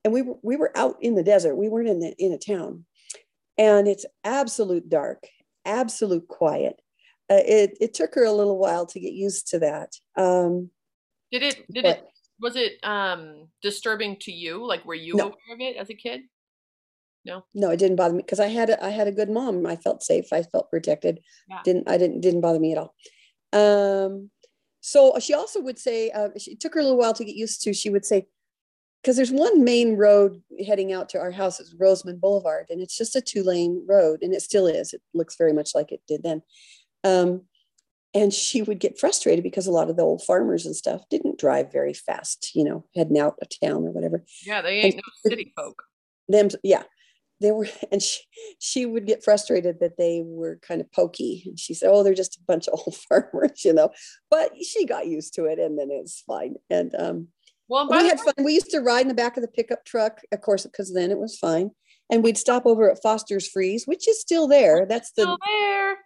[0.04, 2.38] and we were, we were out in the desert, we weren't in the, in a
[2.38, 2.84] town,
[3.58, 5.26] and it's absolute dark,
[5.64, 6.80] absolute quiet.
[7.28, 9.92] Uh, it, it took her a little while to get used to that.
[10.16, 10.70] Um,
[11.32, 11.64] Did it?
[11.72, 12.04] Did it?
[12.38, 14.64] Was it um disturbing to you?
[14.64, 15.24] Like, were you No.
[15.28, 16.20] aware of it as a kid?
[17.24, 17.44] No.
[17.54, 19.66] no, it didn't bother me because I had a, I had a good mom.
[19.66, 20.32] I felt safe.
[20.32, 21.18] I felt protected.
[21.48, 21.60] Yeah.
[21.64, 22.94] Didn't I didn't didn't bother me at all.
[23.52, 24.30] Um,
[24.86, 27.34] so she also would say uh, she, it took her a little while to get
[27.34, 27.74] used to.
[27.74, 28.28] She would say
[29.02, 32.96] because there's one main road heading out to our house is Rosamond Boulevard, and it's
[32.96, 34.92] just a two lane road, and it still is.
[34.92, 36.40] It looks very much like it did then.
[37.02, 37.42] Um,
[38.14, 41.40] and she would get frustrated because a lot of the old farmers and stuff didn't
[41.40, 45.02] drive very fast, you know, heading out of town or whatever Yeah, they ain't no
[45.28, 45.82] city folk.
[46.28, 46.84] them yeah
[47.40, 48.20] they were and she
[48.58, 51.42] she would get frustrated that they were kind of pokey.
[51.46, 53.90] And she said oh they're just a bunch of old farmers you know
[54.30, 56.54] but she got used to it and then it's fine.
[56.70, 57.28] And um
[57.68, 58.34] Well, we had fun.
[58.44, 61.10] We used to ride in the back of the pickup truck of course because then
[61.10, 61.70] it was fine.
[62.10, 64.86] And we'd stop over at foster's freeze which is still there.
[64.86, 65.96] That's the still there.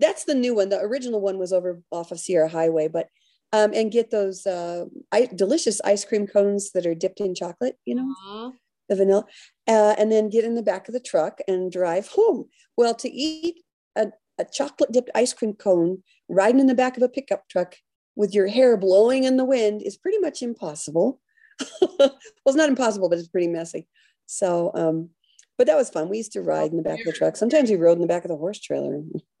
[0.00, 0.68] that's the new one.
[0.70, 3.08] The original one was over off of sierra highway but
[3.52, 7.76] um and get those uh I, delicious ice cream cones that are dipped in chocolate
[7.84, 8.14] you know?
[8.26, 8.52] Mhm.
[8.90, 9.24] The vanilla,
[9.66, 12.46] uh, and then get in the back of the truck and drive home.
[12.76, 13.62] Well, to eat
[13.96, 17.76] a, a chocolate dipped ice cream cone riding in the back of a pickup truck
[18.16, 21.20] with your hair blowing in the wind is pretty much impossible.
[21.80, 23.86] well, it's not impossible, but it's pretty messy.
[24.26, 25.10] So, um,
[25.56, 26.08] but that was fun.
[26.08, 27.36] We used to ride in the back of the truck.
[27.36, 29.00] Sometimes we rode in the back of the horse trailer.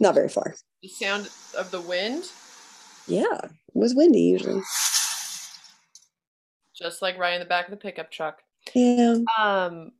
[0.00, 0.54] not very far.
[0.82, 2.24] The sound of the wind,
[3.06, 4.62] Yeah, it was windy usually.
[6.74, 8.42] Just like riding the back of the pickup truck.
[8.74, 9.16] Yeah.
[9.38, 9.92] Um,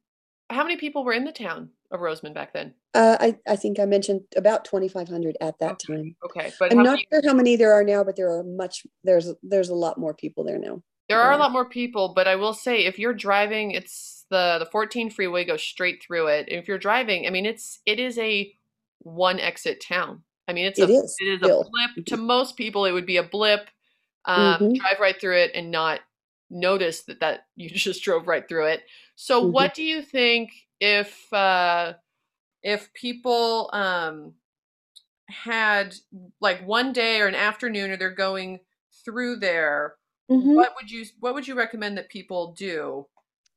[0.50, 2.74] how many people were in the town of Rosamond back then?
[2.94, 5.94] Uh, I, I think I mentioned about 2,500 at that Okay.
[5.94, 6.16] time.
[6.24, 8.86] Okay, but I'm not many, sure how many there are now, but there are much.
[9.04, 10.82] There's there's a lot more people there now.
[11.08, 12.12] there are a lot more people.
[12.14, 16.28] But I will say, if you're driving, it's the the 14 freeway goes straight through
[16.28, 16.46] it.
[16.48, 18.52] If you're driving, I mean, it's it is a
[19.00, 20.22] one exit town.
[20.48, 21.62] I mean, it's It a is it is still.
[21.62, 21.64] a
[21.96, 22.84] blip to most people.
[22.84, 23.68] It would be a blip.
[24.26, 24.76] Um, Mhm.
[24.76, 26.00] Drive right through it and not
[26.54, 28.84] notice that that you just drove right through it.
[29.16, 29.52] So, Mhm.
[29.52, 31.94] what do you think if uh,
[32.62, 34.34] if people um,
[35.28, 35.94] had
[36.40, 38.60] like one day or an afternoon, or they're going
[39.04, 39.96] through there?
[40.30, 40.54] Mhm.
[40.54, 43.06] What would you What would you recommend that people do?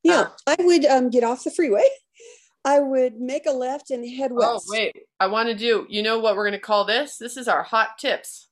[0.02, 1.88] Yeah, I would um, get off the freeway.
[2.64, 4.46] I would make a left and head west.
[4.46, 5.86] Oh wait, I want to do.
[5.88, 7.16] You know what we're gonna call this?
[7.16, 8.48] This is our hot tips.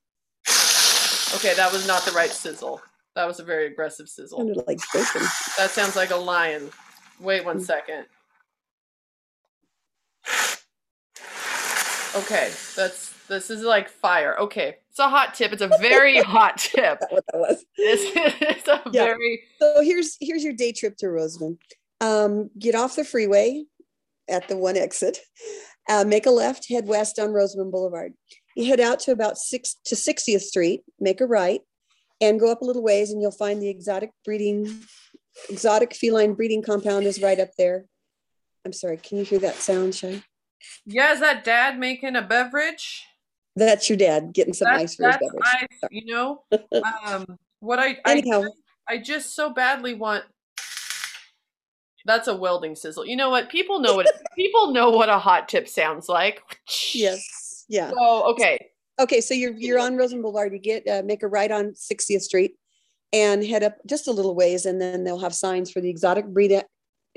[1.34, 2.80] Okay, that was not the right sizzle.
[3.16, 4.38] That was a very aggressive sizzle.
[4.38, 5.22] Sounded like bacon.
[5.58, 6.70] That sounds like a lion.
[7.18, 7.64] Wait one Mm.
[7.64, 8.06] second.
[12.14, 14.38] Okay, that's this is like fire.
[14.38, 15.52] Okay, it's a hot tip.
[15.52, 16.98] It's a very hot tip.
[17.00, 17.64] That's what that was.
[17.76, 19.04] It's, a Yeah.
[19.04, 21.58] very So here's here's your day trip to Rosamond.
[22.00, 23.64] Um, get off the freeway
[24.28, 25.18] at the one exit,
[25.88, 28.12] uh, make a left, head west on Rosamond Boulevard.
[28.54, 31.60] You head out to about six to 60th Street, make a right,
[32.20, 34.80] and go up a little ways, and you'll find the exotic breeding,
[35.48, 37.86] exotic feline breeding compound is right up there.
[38.64, 40.22] I'm sorry, can you hear that sound, Shay?
[40.84, 41.12] yeah.
[41.12, 43.04] Is that Dad making a beverage?
[43.54, 45.42] That's your dad getting some That's, ice for his beverage.
[45.44, 46.42] ice, you know.
[47.06, 48.42] Um, what I I, Anyhow,
[48.88, 50.24] I just so badly want.
[52.04, 53.06] That's a welding sizzle.
[53.06, 53.48] You know what?
[53.48, 56.42] People know what people know what a hot tip sounds like.
[56.94, 57.90] yes, yeah.
[57.90, 58.68] So okay,
[58.98, 60.52] Okay, so you're you're on Rosamond Boulevard.
[60.52, 62.54] You get uh, make a right on 60th Street,
[63.12, 66.26] and head up just a little ways, and then they'll have signs for the exotic
[66.26, 66.62] breed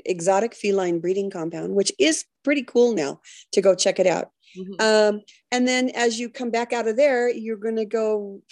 [0.04, 3.20] exotic feline breeding compound, which is pretty cool now
[3.52, 4.30] to go check it out.
[4.56, 4.74] Mm-hmm.
[4.80, 8.42] Um, and then as you come back out of there, you're going to go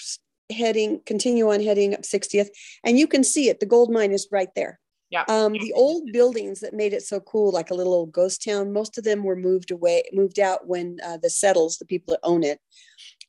[0.51, 2.49] heading, continue on heading up 60th,
[2.85, 3.61] and you can see it.
[3.61, 4.79] The gold mine is right there.
[5.11, 5.25] Yeah.
[5.29, 8.73] Um, the old buildings that made it so cool, like a little old ghost town,
[8.73, 12.21] most of them were moved away, moved out when uh, the settles, the people that
[12.23, 12.61] own it,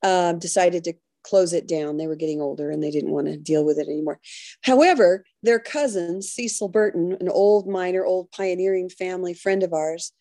[0.03, 1.97] uh, decided to close it down.
[1.97, 4.19] They were getting older and they didn't want to deal with it anymore.
[4.61, 10.13] However, their cousin, Cecil Burton, an old miner, old pioneering family friend of ours,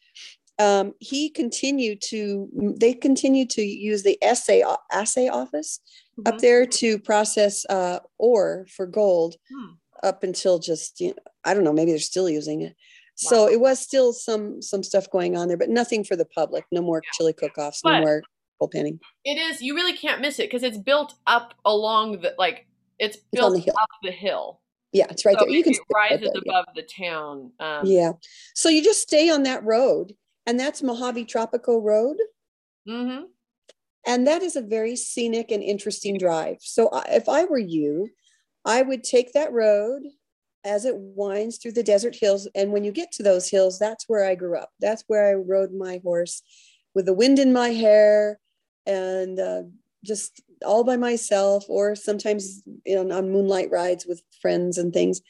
[0.59, 2.49] um, he continued to,
[2.81, 5.81] they continued to use the assay, assay office
[6.19, 6.33] mm-hmm.
[6.35, 9.75] up there to process uh, ore for gold hmm.
[10.03, 12.75] up until just, you know, I don't know, maybe they're still using it.
[13.23, 13.31] Wow.
[13.31, 16.65] So it was still some some stuff going on there, but nothing for the public.
[16.71, 17.11] No more yeah.
[17.15, 18.23] chili cook-offs, no more
[18.67, 18.99] penny.
[19.25, 19.63] It is.
[19.63, 22.67] You really can't miss it because it's built up along the like.
[22.99, 24.61] It's built it's the up the hill.
[24.93, 25.55] Yeah, it's right so there.
[25.55, 26.83] You can it rises right there, above yeah.
[26.83, 27.53] the town.
[27.61, 28.13] Um, yeah.
[28.55, 30.15] So you just stay on that road,
[30.47, 32.17] and that's Mojave Tropico Road.
[32.89, 33.25] Mm-hmm.
[34.07, 36.57] And that is a very scenic and interesting drive.
[36.61, 38.09] So if I were you,
[38.65, 40.03] I would take that road
[40.65, 42.49] as it winds through the desert hills.
[42.55, 44.71] And when you get to those hills, that's where I grew up.
[44.81, 46.43] That's where I rode my horse
[46.95, 48.39] with the wind in my hair
[48.89, 49.63] and uh,
[50.05, 55.21] just all by myself or sometimes in, on moonlight rides with friends and things.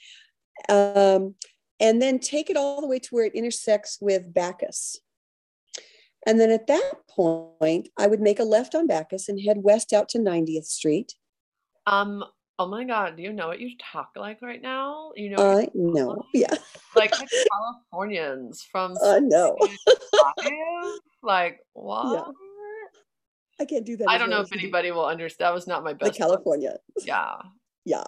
[0.68, 1.34] Um,
[1.80, 4.98] and then take it all the way to where it intersects with Backus.
[6.26, 9.92] And then at that point i would make a left on Backus and head west
[9.92, 11.14] out to 90th street.
[11.86, 12.24] Um
[12.60, 15.12] oh my god do you know what you talk like right now?
[15.16, 16.54] You know i know yeah.
[16.96, 19.56] Like californians from i know
[21.22, 22.12] like what?
[22.14, 22.47] yeah.
[23.60, 24.08] I can't do that.
[24.08, 25.46] I don't know if anybody will understand.
[25.46, 26.12] That was not my best.
[26.12, 26.76] The California.
[26.94, 27.06] One.
[27.06, 27.34] Yeah.
[27.84, 28.04] Yeah.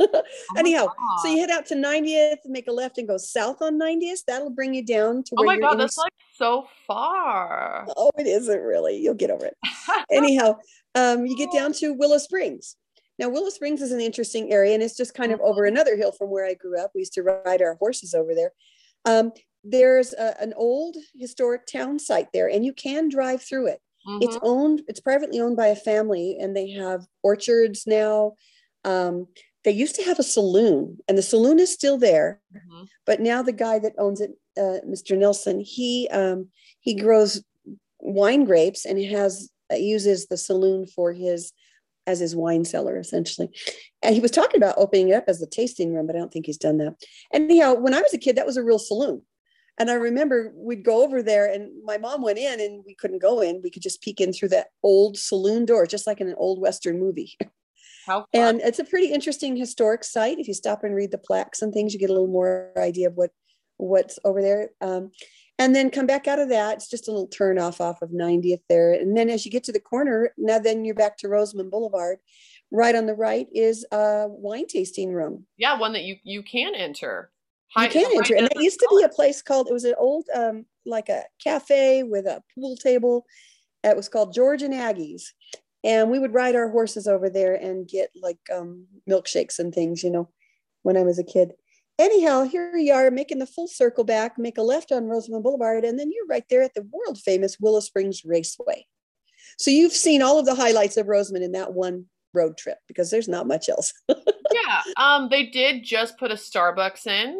[0.00, 0.22] oh
[0.56, 0.86] Anyhow,
[1.22, 4.20] so you head out to 90th, make a left and go south on 90th.
[4.26, 7.86] That'll bring you down to Oh my god, that's like so far.
[7.98, 8.96] Oh, it isn't really.
[8.96, 9.56] You'll get over it.
[10.10, 10.56] Anyhow,
[10.94, 12.76] um, you get down to Willow Springs.
[13.18, 15.74] Now, Willow Springs is an interesting area, and it's just kind of over mm-hmm.
[15.74, 16.92] another hill from where I grew up.
[16.94, 18.52] We used to ride our horses over there.
[19.04, 23.82] Um, there's a, an old historic town site there, and you can drive through it.
[24.06, 24.18] Mm-hmm.
[24.22, 28.34] It's owned, it's privately owned by a family, and they have orchards now.
[28.84, 29.26] Um,
[29.64, 32.84] they used to have a saloon, and the saloon is still there, mm-hmm.
[33.04, 35.18] but now the guy that owns it, uh, Mr.
[35.18, 36.48] Nelson, he um,
[36.80, 37.42] he grows
[37.98, 41.52] wine grapes and has uh, uses the saloon for his
[42.06, 43.48] as his wine cellar essentially.
[44.02, 46.32] And he was talking about opening it up as a tasting room, but I don't
[46.32, 46.94] think he's done that.
[47.32, 49.22] Anyhow, when I was a kid, that was a real saloon.
[49.80, 53.22] And I remember we'd go over there, and my mom went in, and we couldn't
[53.22, 53.62] go in.
[53.64, 56.60] We could just peek in through that old saloon door, just like in an old
[56.60, 57.36] Western movie.
[58.34, 60.38] And it's a pretty interesting historic site.
[60.38, 63.08] If you stop and read the plaques and things, you get a little more idea
[63.08, 63.30] of what
[63.76, 64.70] what's over there.
[64.80, 65.12] Um,
[65.58, 66.76] and then come back out of that.
[66.76, 68.94] It's just a little turn off off of 90th there.
[68.94, 72.18] And then as you get to the corner, now then you're back to Rosamond Boulevard.
[72.72, 75.46] Right on the right is a wine tasting room.
[75.56, 77.30] Yeah, one that you you can enter
[77.76, 78.34] you can enter.
[78.34, 81.24] And it used to be a place called, it was an old, um, like a
[81.42, 83.26] cafe with a pool table.
[83.84, 85.32] It was called George and Aggie's.
[85.82, 90.02] And we would ride our horses over there and get like um, milkshakes and things,
[90.02, 90.28] you know,
[90.82, 91.52] when I was a kid.
[91.98, 95.84] Anyhow, here you are making the full circle back, make a left on Rosamond Boulevard,
[95.84, 98.86] and then you're right there at the world famous Willow Springs Raceway.
[99.58, 103.10] So you've seen all of the highlights of Rosamond in that one road trip because
[103.10, 103.92] there's not much else.
[104.08, 107.38] yeah, um, they did just put a Starbucks in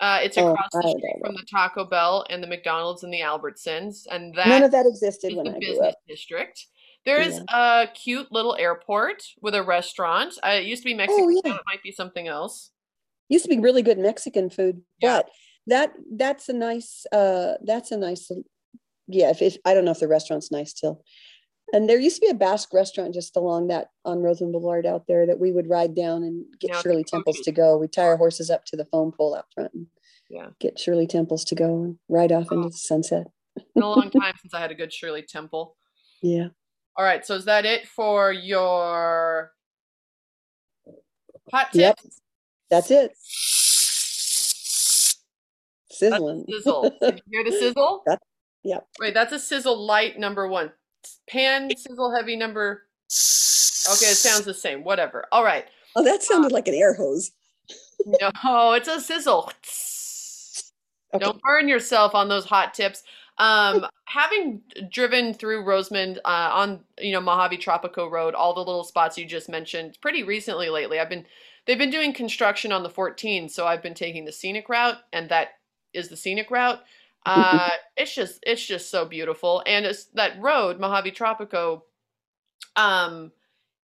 [0.00, 3.12] uh, it's oh, across oh, the street from the Taco Bell and the McDonald's and
[3.12, 5.94] the Albertsons, and that none of that existed when the I business grew up.
[6.08, 6.66] district.
[7.04, 7.82] There is yeah.
[7.82, 10.34] a cute little airport with a restaurant.
[10.42, 11.40] Uh, it used to be Mexican, oh, yeah.
[11.44, 12.70] so it might be something else.
[13.28, 15.16] Used to be really good Mexican food, yeah.
[15.16, 15.30] but
[15.66, 18.30] that that's a nice uh, that's a nice
[19.06, 19.30] yeah.
[19.30, 21.04] If, if I don't know if the restaurant's nice still,
[21.72, 25.06] and there used to be a Basque restaurant just along that on Rosamond Boulevard out
[25.06, 27.76] there that we would ride down and get yeah, Shirley Temples to go.
[27.76, 29.86] We tie our horses up to the foam pole out front and
[30.28, 30.48] yeah.
[30.58, 32.56] get Shirley Temples to go and ride off oh.
[32.56, 33.26] into the sunset.
[33.74, 35.76] been a long time since I had a good Shirley Temple.
[36.22, 36.48] Yeah.
[36.98, 37.24] All right.
[37.24, 39.52] So is that it for your
[41.50, 41.76] hot tips?
[41.76, 41.98] Yep.
[42.68, 43.12] That's it.
[45.90, 46.44] Sizzling.
[46.46, 46.82] That's sizzle.
[47.00, 48.02] Did you hear the sizzle?
[48.04, 48.22] That's,
[48.62, 48.80] yeah.
[48.98, 50.72] Wait, that's a sizzle light number one
[51.30, 52.86] pan sizzle heavy number.
[53.06, 54.84] Okay, it sounds the same.
[54.84, 55.26] Whatever.
[55.32, 55.66] All right.
[55.96, 57.32] Oh, that sounded like an air hose.
[58.06, 59.50] no, it's a sizzle.
[61.12, 61.24] Okay.
[61.24, 63.02] Don't burn yourself on those hot tips.
[63.38, 64.60] Um, having
[64.92, 69.24] driven through Rosamond uh, on you know Mojave Tropico Road, all the little spots you
[69.24, 71.24] just mentioned, pretty recently lately, I've been
[71.66, 75.28] they've been doing construction on the 14, so I've been taking the scenic route, and
[75.30, 75.52] that
[75.94, 76.80] is the scenic route.
[77.26, 81.82] Uh, it's just it's just so beautiful, and it's that road Mojave Tropico.
[82.76, 83.32] Um,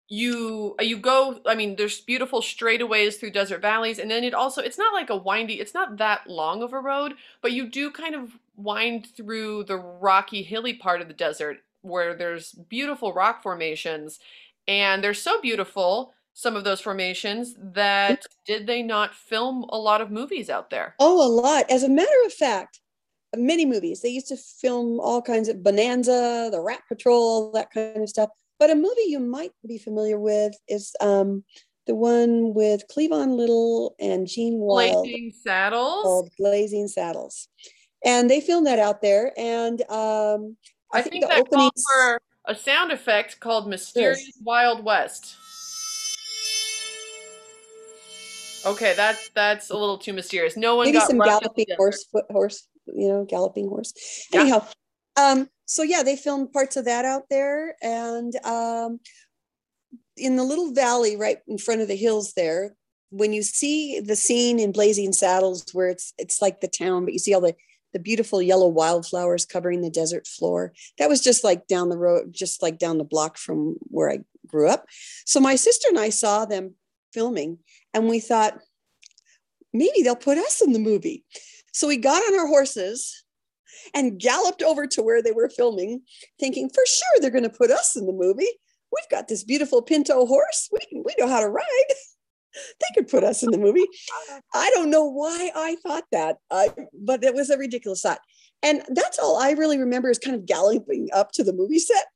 [0.09, 1.41] you you go.
[1.47, 5.11] I mean, there's beautiful straightaways through desert valleys, and then it also it's not like
[5.11, 5.61] a windy.
[5.61, 9.77] It's not that long of a road, but you do kind of wind through the
[9.77, 14.19] rocky, hilly part of the desert where there's beautiful rock formations,
[14.67, 20.03] and they're so beautiful some of those formations that did they not film a lot
[20.03, 20.95] of movies out there?
[20.99, 21.65] Oh, a lot.
[21.71, 22.81] As a matter of fact,
[23.39, 24.01] many movies.
[24.01, 28.31] They used to film all kinds of Bonanza, the Rat Patrol, that kind of stuff.
[28.59, 31.45] But a movie you might be familiar with is um,
[31.87, 35.03] the one with Cleavon Little and Gene Wilder.
[35.03, 36.03] Blazing Saddles.
[36.03, 37.49] Called Blazing Saddles.
[38.05, 39.33] And they filmed that out there.
[39.37, 40.57] And um,
[40.93, 44.39] I, I think, think, the that opening for a sound effect called Mysterious yes.
[44.43, 45.37] Wild West.
[48.65, 50.57] Okay, that's that's a little too mysterious.
[50.57, 53.93] No one maybe got some galloping horse, foot, horse, you know, galloping horse.
[54.33, 54.41] Yeah.
[54.41, 54.67] Anyhow,
[55.17, 59.01] um, so yeah, they filmed parts of that out there, and um,
[60.17, 62.75] in the little valley right in front of the hills there.
[63.11, 67.13] When you see the scene in Blazing Saddles, where it's it's like the town, but
[67.13, 67.55] you see all the
[67.93, 70.75] the beautiful yellow wildflowers covering the desert floor.
[70.99, 74.19] That was just like down the road, just like down the block from where I
[74.47, 74.87] grew up.
[75.25, 76.75] So my sister and I saw them
[77.15, 77.59] filming
[77.95, 78.59] and we thought,
[79.73, 81.25] maybe they'll put us in the movie.
[81.77, 83.23] So we got on our horses
[83.93, 86.01] and galloped over to where they were filming,
[86.41, 88.49] thinking for sure they're going to put us in the movie.
[88.91, 90.71] We've got this beautiful pinto horse.
[90.73, 91.85] We, we know how to ride.
[92.81, 93.85] they could put us in the movie.
[94.55, 96.69] I don't know why I thought that, uh,
[96.99, 98.21] but it was a ridiculous thought.
[98.63, 102.07] And that's all I really remember is kind of galloping up to the movie set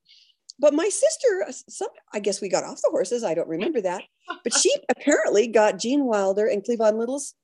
[0.58, 3.24] but my sister, uh, some, I guess we got off the horses.
[3.24, 4.02] I don't remember that.
[4.44, 7.34] But she apparently got Gene Wilder and Cleavon Little's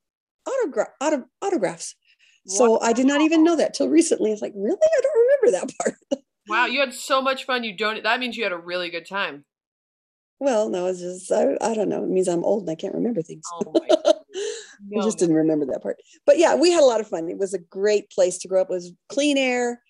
[0.47, 1.95] autograph, auto, autographs.
[2.47, 2.81] So.
[2.81, 4.33] I did not even know that till recently.
[4.33, 4.79] It's like, really?
[4.81, 6.23] I don't remember that part.
[6.49, 7.65] wow, you had so much fun.
[7.65, 9.45] You don't, that means you had a really good time.
[10.39, 12.05] Well, no, it's just, I, I don't know.
[12.05, 13.45] It means I'm old and I can't remember things.
[13.53, 14.13] Oh no.
[15.01, 15.97] I just didn't remember that part.
[16.27, 17.29] But yeah, we had a lot of fun.
[17.29, 18.69] It was a great place to grow up.
[18.71, 19.81] It was clean air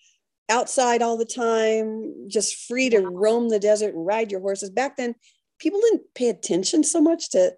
[0.49, 4.69] outside all the time, just free to roam the desert and ride your horses.
[4.69, 5.15] Back then,
[5.59, 7.53] people didn't pay attention so much to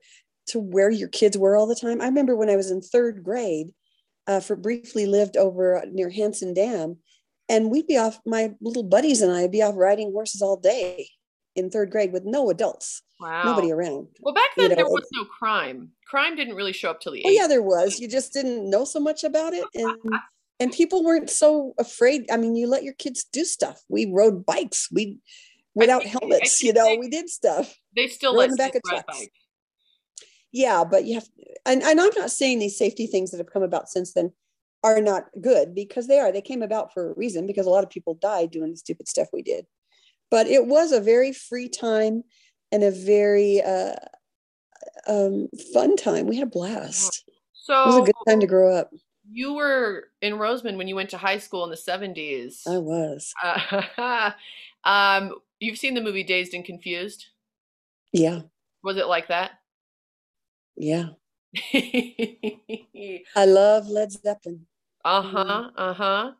[0.47, 2.01] to where your kids were all the time.
[2.01, 3.67] I remember when I was in third grade,
[4.29, 6.97] uh, for briefly lived over near Hansen Dam,
[7.49, 8.19] and we'd be off.
[8.25, 11.09] My little buddies and I'd be off riding horses all day
[11.55, 13.01] in third grade with no adults.
[13.19, 13.43] Wow.
[13.43, 14.07] Nobody around.
[14.21, 15.89] Well, back then you know, there was no crime.
[16.07, 17.23] Crime didn't really show up till the.
[17.25, 17.99] Oh yeah, there was.
[17.99, 19.97] You just didn't know so much about it, and
[20.59, 22.29] and people weren't so afraid.
[22.31, 23.81] I mean, you let your kids do stuff.
[23.89, 24.89] We rode bikes.
[24.91, 25.17] We
[25.73, 27.75] without think, helmets, you know, they, we did stuff.
[27.95, 29.05] They still let the back of trucks.
[29.07, 29.29] Bikes.
[30.51, 31.29] Yeah, but you have,
[31.65, 34.31] and, and I'm not saying these safety things that have come about since then
[34.83, 36.31] are not good because they are.
[36.31, 39.07] They came about for a reason because a lot of people died doing the stupid
[39.07, 39.65] stuff we did.
[40.31, 42.23] But it was a very free time
[42.71, 43.95] and a very uh,
[45.07, 46.27] um, fun time.
[46.27, 47.23] We had a blast.
[47.53, 48.91] So it was a good time to grow up
[49.31, 52.67] you were in Rosamond when you went to high school in the 70s.
[52.67, 53.33] I was.
[53.43, 54.31] Uh,
[54.83, 57.27] um, you've seen the movie Dazed and Confused?
[58.11, 58.41] Yeah.
[58.83, 59.51] Was it like that?
[60.79, 61.09] Yeah.
[63.35, 64.65] I love Led Zeppelin.
[65.03, 65.43] Uh huh.
[65.43, 65.69] Mm-hmm.
[65.77, 66.31] Uh huh.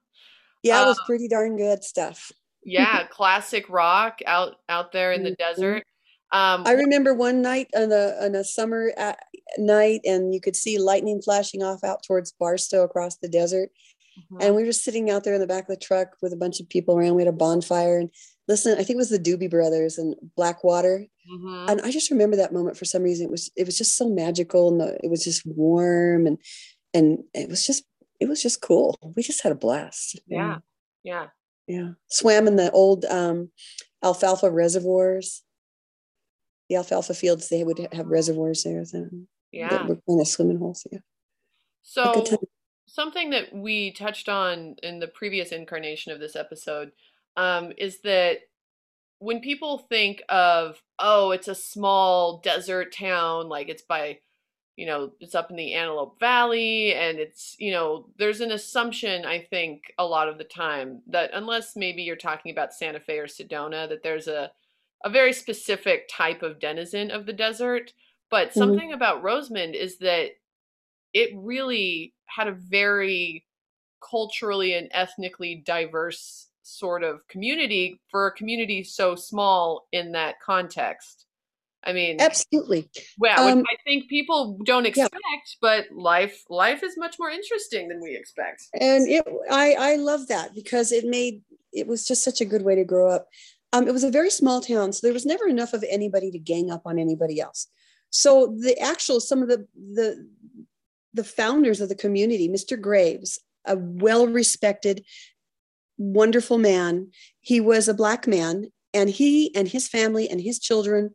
[0.64, 2.32] Yeah, it was uh, pretty darn good stuff.
[2.64, 5.62] yeah, classic rock out out there in the mm-hmm.
[5.62, 5.84] desert.
[6.32, 9.20] Um, I remember one night on a on a summer at
[9.58, 13.70] night, and you could see lightning flashing off out towards Barstow across the desert.
[14.18, 14.38] Mm-hmm.
[14.42, 16.60] And we were sitting out there in the back of the truck with a bunch
[16.60, 17.16] of people around.
[17.16, 18.10] We had a bonfire and
[18.48, 18.74] listen.
[18.74, 21.08] I think it was the Doobie Brothers and Blackwater.
[21.32, 21.70] Mm-hmm.
[21.70, 23.26] And I just remember that moment for some reason.
[23.26, 26.38] It was it was just so magical, and the, it was just warm, and
[26.94, 27.84] and it was just
[28.20, 28.98] it was just cool.
[29.16, 30.20] We just had a blast.
[30.28, 30.58] Yeah,
[31.04, 31.28] yeah,
[31.68, 31.90] yeah.
[32.08, 33.50] Swam in the old um,
[34.04, 35.44] alfalfa reservoirs
[36.70, 38.86] the alfalfa fields, they would have reservoirs there.
[38.86, 39.10] So
[39.52, 39.70] yeah.
[39.70, 40.86] That were kind of swimming holes.
[40.92, 41.00] Yeah.
[41.82, 42.24] So
[42.86, 46.92] something that we touched on in the previous incarnation of this episode
[47.36, 48.42] um, is that
[49.20, 54.20] when people think of, oh, it's a small desert town, like it's by,
[54.76, 59.26] you know, it's up in the Antelope Valley, and it's, you know, there's an assumption,
[59.26, 63.20] I think, a lot of the time that unless maybe you're talking about Santa Fe
[63.20, 64.52] or Sedona, that there's a
[65.04, 67.94] a very specific type of denizen of the desert.
[68.30, 68.60] But mm-hmm.
[68.60, 70.32] something about Rosamond is that
[71.14, 73.46] it really had a very
[74.08, 81.26] culturally and ethnically diverse sort of community for a community so small in that context.
[81.84, 82.90] I mean, absolutely.
[83.18, 85.56] Well, um, I think people don't expect, yeah.
[85.62, 88.64] but life life is much more interesting than we expect.
[88.74, 91.42] And it, I I love that because it made
[91.72, 93.28] it was just such a good way to grow up.
[93.72, 96.40] Um, it was a very small town, so there was never enough of anybody to
[96.40, 97.68] gang up on anybody else.
[98.10, 100.28] So the actual some of the the
[101.14, 102.80] the founders of the community, Mr.
[102.80, 105.06] Graves, a well respected,
[106.00, 107.12] wonderful man.
[107.42, 111.14] He was a black man, and he and his family and his children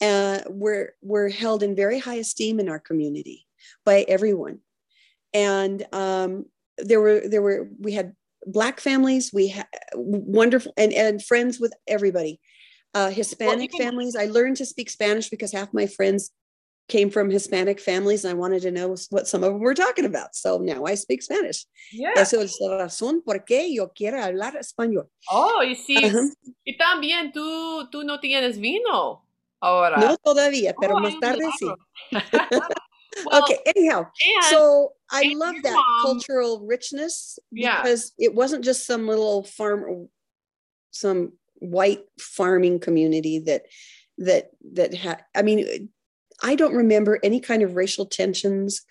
[0.00, 3.46] uh, were were held in very high esteem in our community
[3.84, 4.60] by everyone.
[5.34, 6.46] And um,
[6.78, 8.14] there were there were we had
[8.46, 12.40] black families, we had wonderful and and friends with everybody.
[12.92, 14.16] Uh, Hispanic well, families.
[14.16, 16.32] I learned to speak Spanish because half my friends
[16.90, 20.04] came from Hispanic families and I wanted to know what some of them were talking
[20.04, 20.34] about.
[20.34, 21.64] So now I speak Spanish.
[21.92, 22.12] Yeah.
[22.16, 25.08] Eso es la razón por qué yo quiero hablar español.
[25.30, 25.96] Oh, y sí.
[25.96, 26.30] Uh -huh.
[26.66, 29.24] Y también tú, tú no tienes vino
[29.60, 29.96] ahora.
[29.96, 31.66] No todavía, pero oh, más tarde sí.
[33.26, 34.06] well, okay, anyhow.
[34.50, 38.28] so I love that mom, cultural richness because yeah.
[38.28, 40.08] it wasn't just some little farm,
[40.90, 43.62] some white farming community that
[44.18, 45.88] that that had i mean
[46.42, 48.82] I don't remember any kind of racial tensions.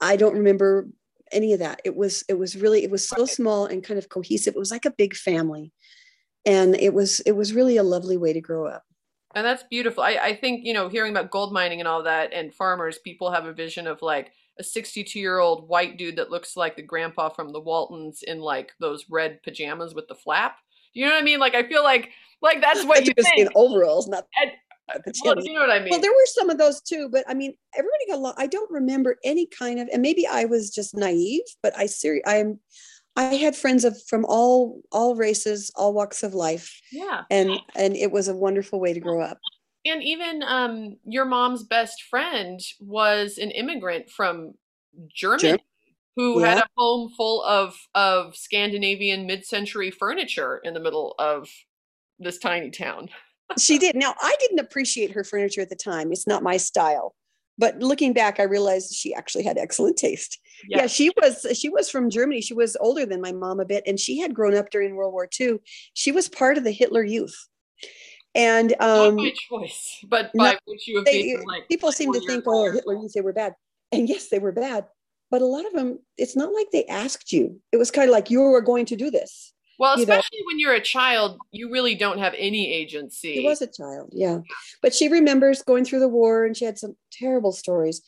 [0.00, 0.88] I don't remember
[1.32, 1.80] any of that.
[1.84, 4.54] It was it was really it was so small and kind of cohesive.
[4.54, 5.72] It was like a big family,
[6.44, 8.84] and it was it was really a lovely way to grow up.
[9.34, 10.02] And that's beautiful.
[10.02, 13.30] I, I think you know hearing about gold mining and all that and farmers, people
[13.30, 16.82] have a vision of like a 62 year old white dude that looks like the
[16.82, 20.56] grandpa from the Waltons in like those red pajamas with the flap.
[20.94, 21.40] You know what I mean?
[21.40, 22.10] Like I feel like
[22.40, 23.38] like that's what you think.
[23.38, 24.26] In overalls, not.
[24.40, 24.52] And,
[25.24, 25.90] well, you know what I mean?
[25.90, 28.20] Well, there were some of those too, but I mean, everybody got.
[28.20, 31.86] Lot, I don't remember any kind of, and maybe I was just naive, but I
[31.86, 32.22] serious.
[32.26, 32.60] I'm.
[33.18, 36.80] I had friends of from all all races, all walks of life.
[36.92, 39.38] Yeah, and and it was a wonderful way to grow up.
[39.84, 44.54] And even um, your mom's best friend was an immigrant from
[45.12, 45.42] Germany.
[45.42, 45.64] Germany.
[46.16, 46.46] Who yeah.
[46.46, 51.48] had a home full of of Scandinavian mid-century furniture in the middle of
[52.18, 53.10] this tiny town
[53.58, 53.96] she did.
[53.96, 56.12] Now, I didn't appreciate her furniture at the time.
[56.12, 57.14] It's not my style.
[57.58, 60.38] But looking back, I realized she actually had excellent taste.
[60.68, 60.78] Yeah.
[60.80, 62.40] yeah, she was she was from Germany.
[62.40, 65.12] She was older than my mom a bit, and she had grown up during World
[65.12, 65.58] War II.
[65.94, 67.36] She was part of the Hitler Youth.
[68.34, 72.12] And um, not by choice, but by not, which you have they, like people seem
[72.12, 73.54] to think, oh, Hitler Youth, they were bad.
[73.92, 74.86] And yes, they were bad.
[75.30, 77.60] But a lot of them, it's not like they asked you.
[77.72, 79.54] It was kind of like you were going to do this.
[79.78, 83.34] Well, especially you know, when you're a child, you really don't have any agency.
[83.34, 84.38] She was a child, yeah.
[84.82, 88.02] But she remembers going through the war and she had some terrible stories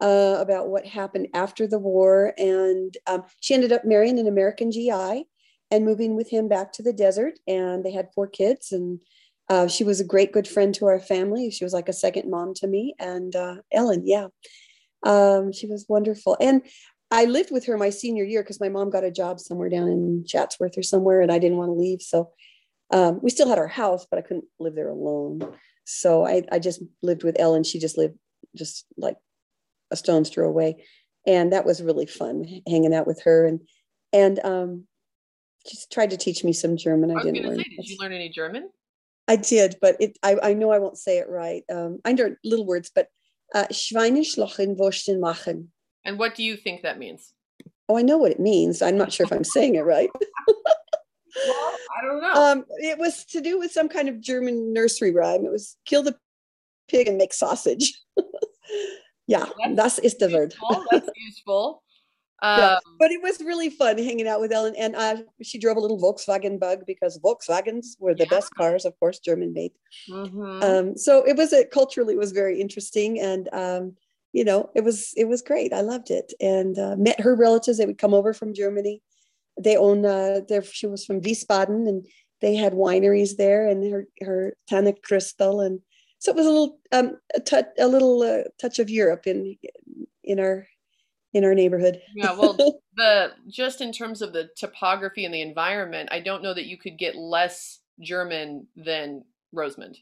[0.00, 2.34] uh, about what happened after the war.
[2.36, 5.26] And um, she ended up marrying an American GI
[5.70, 7.38] and moving with him back to the desert.
[7.46, 8.72] And they had four kids.
[8.72, 9.00] And
[9.48, 11.50] uh, she was a great, good friend to our family.
[11.50, 12.94] She was like a second mom to me.
[12.98, 14.26] And uh, Ellen, yeah.
[15.04, 16.36] Um, she was wonderful.
[16.40, 16.62] And
[17.14, 19.86] I lived with her my senior year because my mom got a job somewhere down
[19.86, 22.02] in Chatsworth or somewhere, and I didn't want to leave.
[22.02, 22.32] So
[22.90, 25.48] um, we still had our house, but I couldn't live there alone.
[25.84, 27.62] So I, I just lived with Ellen.
[27.62, 28.18] She just lived
[28.56, 29.16] just like
[29.92, 30.84] a stone's throw away,
[31.24, 33.46] and that was really fun hanging out with her.
[33.46, 33.60] And
[34.12, 34.84] and um,
[35.68, 37.12] she tried to teach me some German.
[37.12, 37.58] I, I didn't learn.
[37.58, 38.70] Say, did you learn any German?
[39.28, 41.62] I did, but it I, I know I won't say it right.
[41.72, 43.06] Um, I know little words, but
[43.54, 43.66] uh,
[44.76, 45.70] Wursten machen.
[46.04, 47.32] And what do you think that means?
[47.88, 48.82] Oh, I know what it means.
[48.82, 50.10] I'm not sure if I'm saying it right.
[50.46, 52.32] well, I don't know.
[52.32, 55.44] Um, it was to do with some kind of German nursery rhyme.
[55.44, 56.16] It was kill the
[56.88, 57.92] pig and make sausage.
[59.26, 60.54] yeah, that's, that's is the word.
[60.90, 61.82] that's useful.
[62.42, 65.76] Um, yeah, but it was really fun hanging out with Ellen, and uh, she drove
[65.76, 68.30] a little Volkswagen Bug because Volkswagens were the yeah.
[68.30, 69.72] best cars, of course, German made.
[70.10, 70.62] Mm-hmm.
[70.62, 73.96] Um, so it was a, culturally it was very interesting, and um,
[74.34, 75.72] you know, it was it was great.
[75.72, 77.78] I loved it, and uh, met her relatives.
[77.78, 79.00] They would come over from Germany.
[79.58, 80.60] They own uh, their.
[80.60, 82.04] She was from Wiesbaden, and
[82.40, 85.78] they had wineries there, and her her Tanne Crystal, and
[86.18, 89.56] so it was a little um, a, touch, a little uh, touch of Europe in
[90.24, 90.66] in our
[91.32, 92.02] in our neighborhood.
[92.16, 92.54] yeah, well,
[92.96, 96.76] the just in terms of the topography and the environment, I don't know that you
[96.76, 99.22] could get less German than
[99.52, 99.96] Rosamond.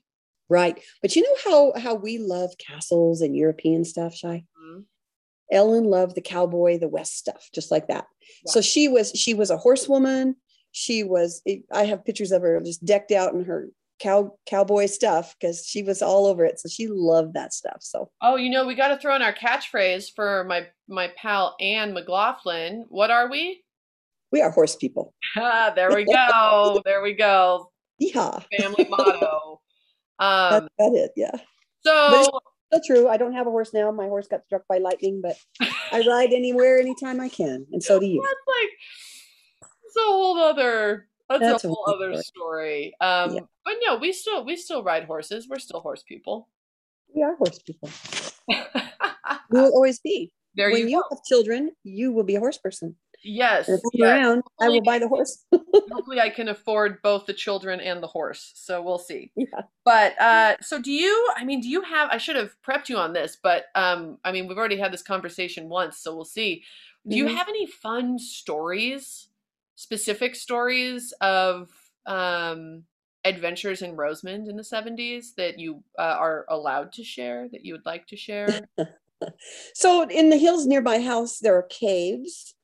[0.52, 0.78] Right.
[1.00, 4.44] But you know how how we love castles and European stuff, Shy?
[4.62, 4.80] Mm-hmm.
[5.50, 8.04] Ellen loved the cowboy, the West stuff, just like that.
[8.44, 8.52] Yeah.
[8.52, 10.36] So she was she was a horsewoman.
[10.72, 11.42] She was
[11.72, 15.82] I have pictures of her just decked out in her cow cowboy stuff because she
[15.82, 16.60] was all over it.
[16.60, 17.78] So she loved that stuff.
[17.80, 21.56] So oh, you know, we got to throw in our catchphrase for my my pal
[21.60, 22.84] Anne McLaughlin.
[22.90, 23.64] What are we?
[24.30, 25.14] We are horse people.
[25.34, 26.82] Ah, there we go.
[26.84, 27.70] there we go.
[27.98, 28.40] Yeah.
[28.58, 29.61] Family motto.
[30.22, 31.10] Um, That's about it.
[31.16, 31.36] Yeah.
[31.84, 33.08] So still true.
[33.08, 33.90] I don't have a horse now.
[33.90, 35.36] My horse got struck by lightning, but
[35.90, 38.22] I ride anywhere, anytime I can, and so do you.
[38.22, 38.70] That's like
[39.84, 41.08] it's a whole other.
[41.28, 42.22] That's, that's a whole a other story.
[42.22, 42.94] story.
[43.00, 43.40] Um, yeah.
[43.64, 45.48] But no, we still we still ride horses.
[45.48, 46.48] We're still horse people.
[47.14, 47.90] We are horse people.
[48.48, 50.32] we will always be.
[50.54, 52.96] There when you, you have children, you will be a horse person.
[53.24, 53.68] Yes.
[53.68, 55.44] If I'm around, I will buy the horse.
[55.90, 58.52] hopefully, I can afford both the children and the horse.
[58.54, 59.30] So we'll see.
[59.36, 59.62] Yeah.
[59.84, 61.30] But uh, so do you?
[61.36, 62.08] I mean, do you have?
[62.10, 65.02] I should have prepped you on this, but um, I mean, we've already had this
[65.02, 66.64] conversation once, so we'll see.
[67.06, 67.28] Do mm-hmm.
[67.28, 69.28] you have any fun stories,
[69.74, 71.70] specific stories of
[72.06, 72.84] um,
[73.24, 77.48] adventures in Rosamond in the '70s that you uh, are allowed to share?
[77.50, 78.68] That you would like to share?
[79.74, 82.54] so, in the hills near my house, there are caves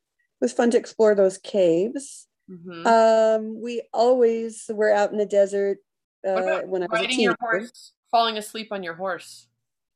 [0.41, 2.27] was fun to explore those caves.
[2.51, 2.87] Mm-hmm.
[2.87, 5.79] Um, we always were out in the desert
[6.27, 9.49] uh, when I was riding a your horse, falling asleep on your horse.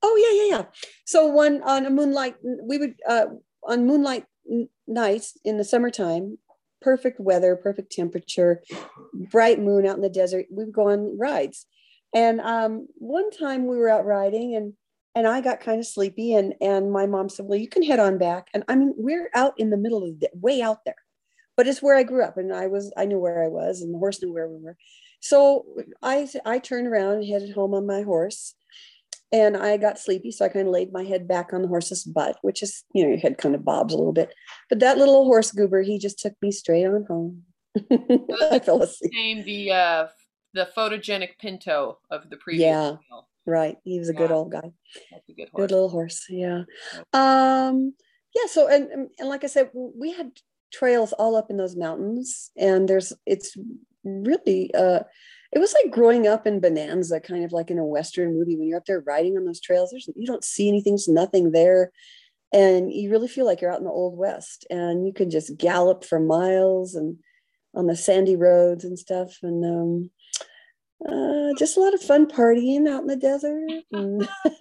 [0.03, 0.65] Oh yeah, yeah, yeah.
[1.05, 3.27] So one on a moonlight, we would uh,
[3.67, 4.27] on moonlight
[4.87, 6.39] nights in the summertime,
[6.81, 8.63] perfect weather, perfect temperature,
[9.31, 10.47] bright moon out in the desert.
[10.51, 11.67] We would go on rides,
[12.15, 14.75] and um, one time we were out riding and
[15.15, 18.01] and I got kind of sleepy and and my mom said, "Well, you can head
[18.01, 20.97] on back." And I mean, we're out in the middle of the way out there.
[21.57, 23.93] But it's where I grew up and I was I knew where I was and
[23.93, 24.77] the horse knew where we were.
[25.21, 25.67] So
[26.03, 28.55] I I turned around and headed home on my horse.
[29.35, 32.05] And I got sleepy, so I kind of laid my head back on the horse's
[32.05, 34.35] butt, which is, you know, your head kind of bobs a little bit.
[34.69, 37.45] But that little horse goober, he just took me straight on home.
[37.91, 39.11] I fell asleep.
[39.15, 40.07] Named the uh,
[40.53, 42.67] the photogenic pinto of the previous.
[42.67, 43.29] Yeah, meal.
[43.45, 43.77] Right.
[43.85, 44.19] He was a yeah.
[44.19, 44.71] good old guy.
[45.37, 45.51] Good.
[45.53, 46.27] Good little horse.
[46.29, 46.63] Yeah.
[47.13, 47.95] Um,
[48.35, 48.47] yeah.
[48.47, 50.31] So, and, and like I said, we had
[50.73, 53.57] trails all up in those mountains and there's, it's
[54.05, 55.01] really, uh,
[55.53, 58.57] it was like growing up in Bonanza, kind of like in a Western movie.
[58.57, 61.51] When you're up there riding on those trails, there's, you don't see anything, there's nothing
[61.51, 61.93] there.
[62.55, 65.57] And you really feel like you're out in the old West and you can just
[65.57, 67.19] gallop for miles and
[67.75, 69.39] on the sandy roads and stuff.
[69.43, 70.11] And, um,
[71.09, 73.69] uh, just a lot of fun partying out in the desert.
[73.93, 74.29] And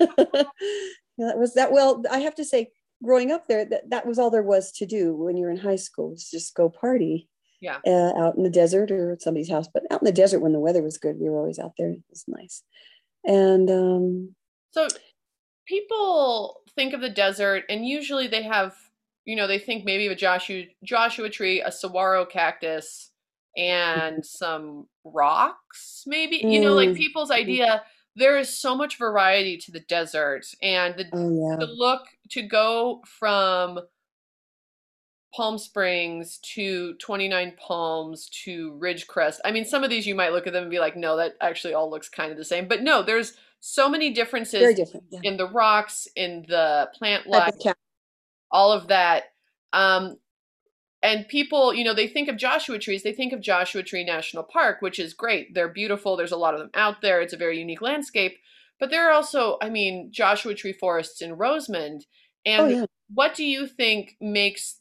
[1.17, 1.71] that was that.
[1.71, 2.71] Well, I have to say,
[3.03, 5.57] growing up there, that, that was all there was to do when you were in
[5.57, 7.27] high school was just go party.
[7.61, 7.77] Yeah.
[7.85, 10.51] Uh, out in the desert or at somebody's house, but out in the desert when
[10.51, 11.91] the weather was good, we were always out there.
[11.91, 12.63] It was nice.
[13.23, 14.35] And um,
[14.71, 14.87] so
[15.67, 18.75] people think of the desert, and usually they have,
[19.25, 23.10] you know, they think maybe of a Joshua Joshua tree, a saguaro cactus,
[23.57, 26.53] and some rocks maybe mm.
[26.53, 26.97] you know like mm.
[26.97, 27.35] people's mm.
[27.35, 27.83] idea
[28.15, 31.65] there is so much variety to the desert and the, oh, yeah.
[31.65, 33.79] the look to go from
[35.33, 39.39] Palm Springs to 29 Palms to Ridgecrest.
[39.45, 41.35] I mean, some of these you might look at them and be like, no, that
[41.39, 42.67] actually all looks kind of the same.
[42.67, 44.79] But no, there's so many differences
[45.09, 45.19] yeah.
[45.23, 47.53] in the rocks, in the plant life,
[48.51, 49.25] all of that.
[49.71, 50.17] Um,
[51.03, 54.43] and people, you know, they think of Joshua trees, they think of Joshua Tree National
[54.43, 55.53] Park, which is great.
[55.53, 56.15] They're beautiful.
[56.15, 57.21] There's a lot of them out there.
[57.21, 58.37] It's a very unique landscape.
[58.79, 62.05] But there are also, I mean, Joshua Tree forests in Rosamond.
[62.45, 62.85] And oh, yeah.
[63.13, 64.79] what do you think makes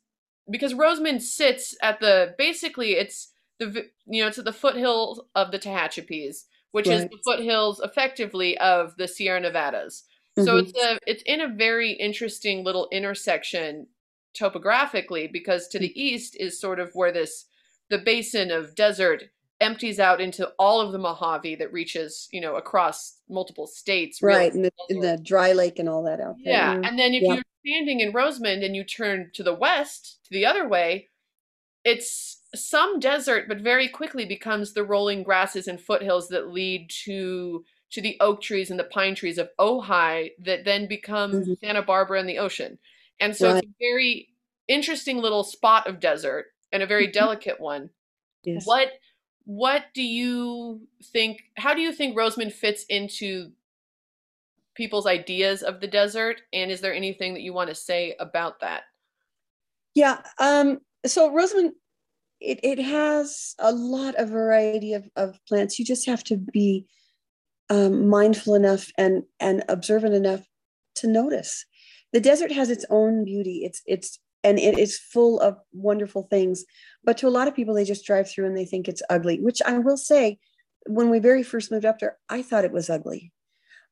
[0.50, 5.52] because Rosamond sits at the basically it's the you know it's at the foothills of
[5.52, 6.98] the Tehachapis, which right.
[6.98, 10.04] is the foothills effectively of the Sierra Nevadas.
[10.38, 10.46] Mm-hmm.
[10.46, 13.86] So it's a it's in a very interesting little intersection
[14.34, 15.96] topographically because to the mm.
[15.96, 17.46] east is sort of where this
[17.88, 19.24] the basin of desert
[19.60, 24.22] empties out into all of the Mojave that reaches, you know, across multiple states.
[24.22, 26.54] Right, in the, in the, dry lake and all that out there.
[26.54, 30.30] Yeah, and then if you're standing in Rosamond and you turn to the west, to
[30.30, 31.08] the other way,
[31.84, 37.64] it's some desert, but very quickly becomes the rolling grasses and foothills that lead to
[37.90, 41.54] to the oak trees and the pine trees of Ojai that then become mm-hmm.
[41.60, 42.78] Santa Barbara and the ocean.
[43.20, 43.62] And so right.
[43.62, 44.28] it's a very
[44.68, 47.12] interesting little spot of desert and a very mm-hmm.
[47.12, 47.90] delicate one.
[48.44, 48.66] Yes.
[48.66, 48.88] What
[49.44, 53.50] what do you think how do you think Rosamond fits into
[54.74, 58.60] people's ideas of the desert and is there anything that you want to say about
[58.60, 58.82] that?
[59.94, 61.72] Yeah, um so Rosamond
[62.40, 65.78] it, it has a lot of variety of, of plants.
[65.78, 66.86] You just have to be
[67.68, 70.44] um, mindful enough and and observant enough
[70.96, 71.64] to notice
[72.12, 73.62] the desert has its own beauty.
[73.64, 76.64] It's it's and it is full of wonderful things.
[77.04, 79.40] But to a lot of people, they just drive through and they think it's ugly.
[79.40, 80.38] Which I will say,
[80.86, 83.32] when we very first moved up there, I thought it was ugly.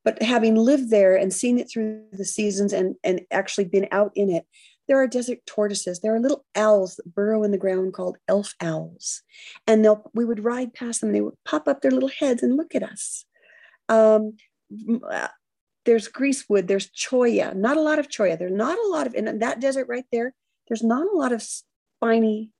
[0.03, 4.11] But having lived there and seen it through the seasons and and actually been out
[4.15, 4.45] in it,
[4.87, 5.99] there are desert tortoises.
[5.99, 9.21] There are little owls that burrow in the ground called elf owls,
[9.67, 11.09] and they'll we would ride past them.
[11.09, 13.25] and They would pop up their little heads and look at us.
[13.87, 14.37] Um,
[15.89, 18.37] there's greasewood, there's cholla, not a lot of cholla.
[18.37, 20.35] There's not a lot of, in that desert right there,
[20.67, 22.51] there's not a lot of spiny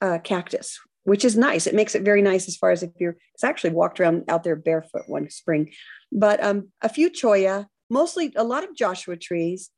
[0.00, 1.66] uh, cactus, which is nice.
[1.66, 4.44] It makes it very nice as far as if you're, it's actually walked around out
[4.44, 5.72] there barefoot one spring,
[6.12, 9.70] but um, a few cholla, mostly a lot of Joshua trees,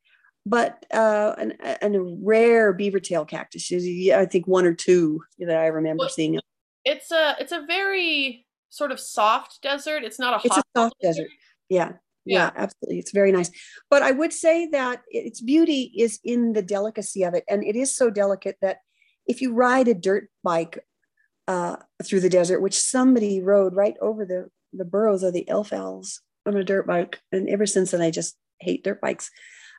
[0.45, 3.71] but uh, an, an, a rare beaver tail cactus.
[3.73, 6.39] I think one or two that I remember well, seeing.
[6.85, 10.03] It's a, it's a very sort of soft desert.
[10.03, 11.23] It's not a it's a soft desert.
[11.23, 11.29] desert.
[11.69, 11.93] Yeah.
[12.25, 12.37] Yeah.
[12.37, 12.99] yeah, absolutely.
[12.99, 13.49] It's very nice.
[13.89, 17.43] But I would say that its beauty is in the delicacy of it.
[17.49, 18.77] And it is so delicate that
[19.27, 20.83] if you ride a dirt bike
[21.47, 25.73] uh, through the desert, which somebody rode right over the, the burrows of the elf
[25.73, 27.19] owls on a dirt bike.
[27.31, 29.31] And ever since then, I just hate dirt bikes.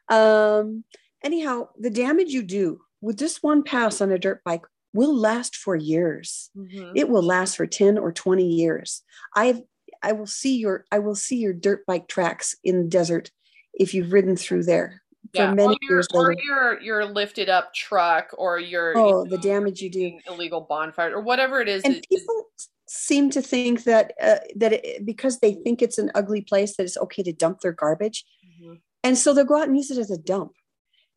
[0.08, 0.84] Um,
[1.24, 4.62] anyhow, the damage you do with just one pass on a dirt bike
[4.92, 6.50] will last for years.
[6.56, 6.92] Mm-hmm.
[6.96, 9.02] It will last for 10 or 20 years.
[9.34, 9.60] I've
[10.02, 13.30] I will see your I will see your dirt bike tracks in the desert
[13.74, 15.02] if you've ridden through there
[15.34, 15.54] for yeah.
[15.54, 19.80] many years or your your lifted up truck or your oh you know, the damage
[19.80, 22.46] you do illegal bonfire or whatever it is and people
[22.86, 26.82] seem to think that uh, that it, because they think it's an ugly place that
[26.84, 28.74] it's okay to dump their garbage mm-hmm.
[29.04, 30.52] and so they'll go out and use it as a dump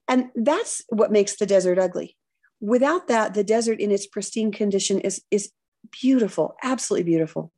[0.08, 2.16] and that's what makes the desert ugly
[2.60, 5.52] without that the desert in its pristine condition is is
[5.92, 7.52] beautiful absolutely beautiful.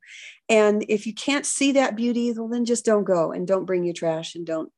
[0.48, 3.84] And if you can't see that beauty well then just don't go and don't bring
[3.84, 4.70] your trash and don't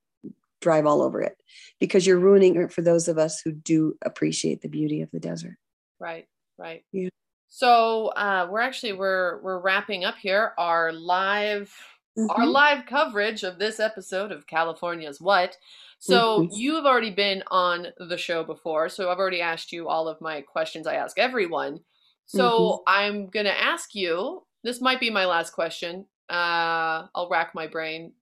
[0.60, 1.36] drive all over it
[1.78, 5.20] because you're ruining it for those of us who do appreciate the beauty of the
[5.20, 5.56] desert.
[5.98, 6.26] Right
[6.58, 6.84] right.
[6.92, 7.08] Yeah.
[7.48, 10.52] So uh, we're actually we're we're wrapping up here.
[10.58, 11.72] Our live
[12.18, 12.30] mm-hmm.
[12.30, 15.56] our live coverage of this episode of california's what?
[16.00, 16.54] So mm-hmm.
[16.54, 20.20] you have already been on the show before so i've already asked you all of
[20.20, 21.80] my questions i ask everyone
[22.28, 22.82] so mm-hmm.
[22.86, 28.12] i'm gonna ask you this might be my last question uh, i'll rack my brain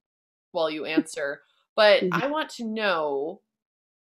[0.52, 1.42] while you answer
[1.76, 2.22] but mm-hmm.
[2.22, 3.42] I want to know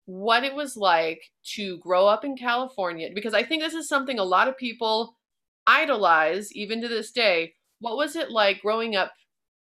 [0.05, 4.19] what it was like to grow up in California because I think this is something
[4.19, 5.17] a lot of people
[5.65, 7.55] idolize even to this day.
[7.79, 9.11] What was it like growing up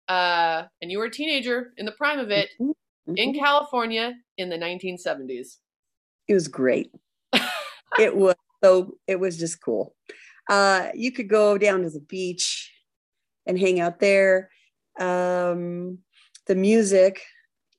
[0.09, 2.71] uh, and you were a teenager in the prime of it mm-hmm.
[3.11, 3.17] Mm-hmm.
[3.17, 5.59] in California in the 1970s?
[6.27, 6.91] It was great.
[7.99, 8.35] it was
[8.65, 9.95] so it was just cool.
[10.49, 12.73] Uh, you could go down to the beach
[13.47, 14.49] and hang out there.
[14.99, 15.99] Um,
[16.47, 17.21] the music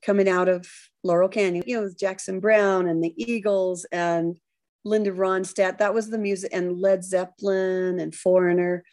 [0.05, 0.67] coming out of
[1.03, 4.37] Laurel Canyon, you know, Jackson Browne and the Eagles and
[4.83, 5.79] Linda Ronstadt.
[5.79, 8.83] That was the music, and Led Zeppelin and Foreigner.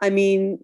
[0.00, 0.58] I mean,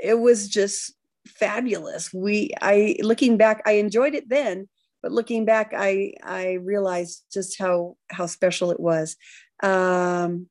[0.00, 0.94] it was just
[1.26, 2.12] fabulous.
[2.14, 4.68] We, I, looking back, I enjoyed it then,
[5.02, 9.16] but looking back, I, I realized just how how special it was.
[9.62, 10.48] Um,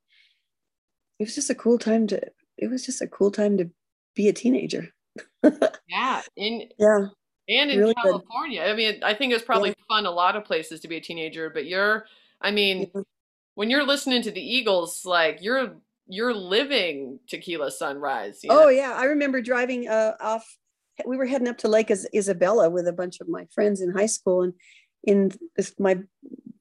[1.19, 2.21] it was just a cool time to.
[2.57, 3.69] It was just a cool time to
[4.15, 4.89] be a teenager.
[5.89, 7.07] yeah, in yeah
[7.49, 8.61] and in really California.
[8.61, 8.71] Good.
[8.71, 9.85] I mean, I think it's probably yeah.
[9.87, 12.05] fun a lot of places to be a teenager, but you're,
[12.41, 13.01] I mean, yeah.
[13.55, 15.75] when you're listening to the Eagles, like you're
[16.07, 18.39] you're living Tequila Sunrise.
[18.43, 18.65] You know?
[18.65, 20.57] Oh yeah, I remember driving uh, off.
[21.05, 24.05] We were heading up to Lake Isabella with a bunch of my friends in high
[24.05, 24.53] school, and
[25.03, 25.99] in this, my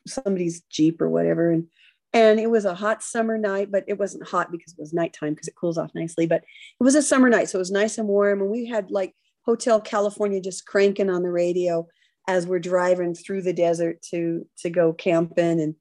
[0.07, 1.67] somebody's Jeep or whatever, and
[2.13, 5.33] and it was a hot summer night, but it wasn't hot because it was nighttime
[5.33, 6.27] because it cools off nicely.
[6.27, 8.91] But it was a summer night, so it was nice and warm, and we had
[8.91, 11.87] like Hotel California just cranking on the radio
[12.29, 15.61] as we're driving through the desert to to go camping.
[15.61, 15.75] And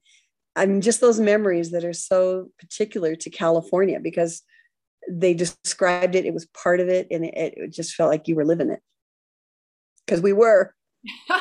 [0.56, 4.42] I mean just those memories that are so particular to California because
[5.10, 8.36] they described it it was part of it and it, it just felt like you
[8.36, 8.80] were living it.
[10.06, 10.74] Because we were.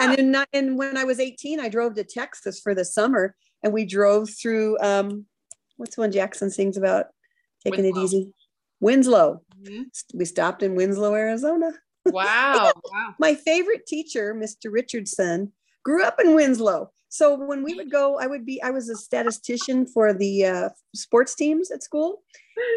[0.00, 3.72] And then and when I was 18 I drove to Texas for the summer and
[3.72, 5.26] we drove through um
[5.76, 7.06] what's one Jackson sings about
[7.64, 8.32] taking it easy
[8.80, 9.42] Winslow.
[9.62, 9.82] Mm-hmm.
[10.14, 11.72] We stopped in Winslow, Arizona.
[12.06, 12.72] Wow.
[12.90, 13.14] wow.
[13.18, 14.72] My favorite teacher, Mr.
[14.72, 15.52] Richardson,
[15.84, 16.90] grew up in Winslow.
[17.10, 20.68] So when we would go, I would be, I was a statistician for the uh,
[20.94, 22.22] sports teams at school.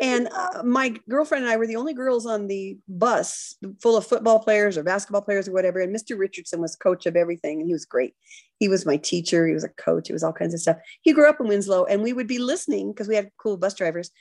[0.01, 4.05] And uh, my girlfriend and I were the only girls on the bus full of
[4.05, 5.79] football players or basketball players or whatever.
[5.79, 6.17] And Mr.
[6.17, 7.59] Richardson was coach of everything.
[7.59, 8.15] And he was great.
[8.59, 9.47] He was my teacher.
[9.47, 10.09] He was a coach.
[10.09, 10.77] It was all kinds of stuff.
[11.01, 13.75] He grew up in Winslow and we would be listening because we had cool bus
[13.75, 14.11] drivers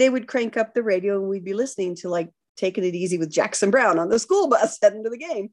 [0.00, 3.18] they would crank up the radio and we'd be listening to like taking it easy
[3.18, 5.50] with Jackson Browne on the school bus heading to the game.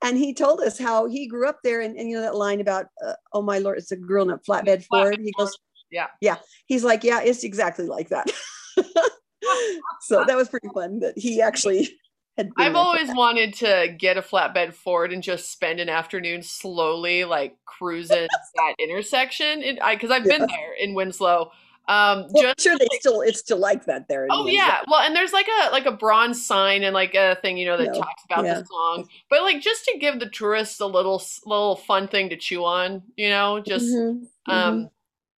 [0.00, 1.80] And he told us how he grew up there.
[1.80, 4.30] And, and you know, that line about, uh, oh my Lord, it's a girl in
[4.30, 5.18] a flatbed Ford.
[5.18, 5.58] He goes,
[5.90, 6.06] yeah.
[6.20, 6.36] Yeah.
[6.66, 8.30] He's like, yeah, it's exactly like that.
[10.00, 11.98] so that was pretty fun that he actually
[12.36, 17.24] had I've always wanted to get a flatbed Ford and just spend an afternoon slowly
[17.24, 19.60] like cruising that intersection.
[19.90, 21.50] Because I've been there in Winslow
[21.88, 24.26] Um, Well, just sure, they still it's still like that there.
[24.30, 27.56] Oh yeah, well, and there's like a like a bronze sign and like a thing
[27.56, 28.60] you know that No, talks about yeah.
[28.60, 32.36] the song, but like just to give the tourists a little little fun thing to
[32.36, 34.52] chew on, you know, just Mhm, mhm.
[34.52, 34.90] um,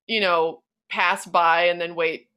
[0.07, 2.28] you know, pass by and then wait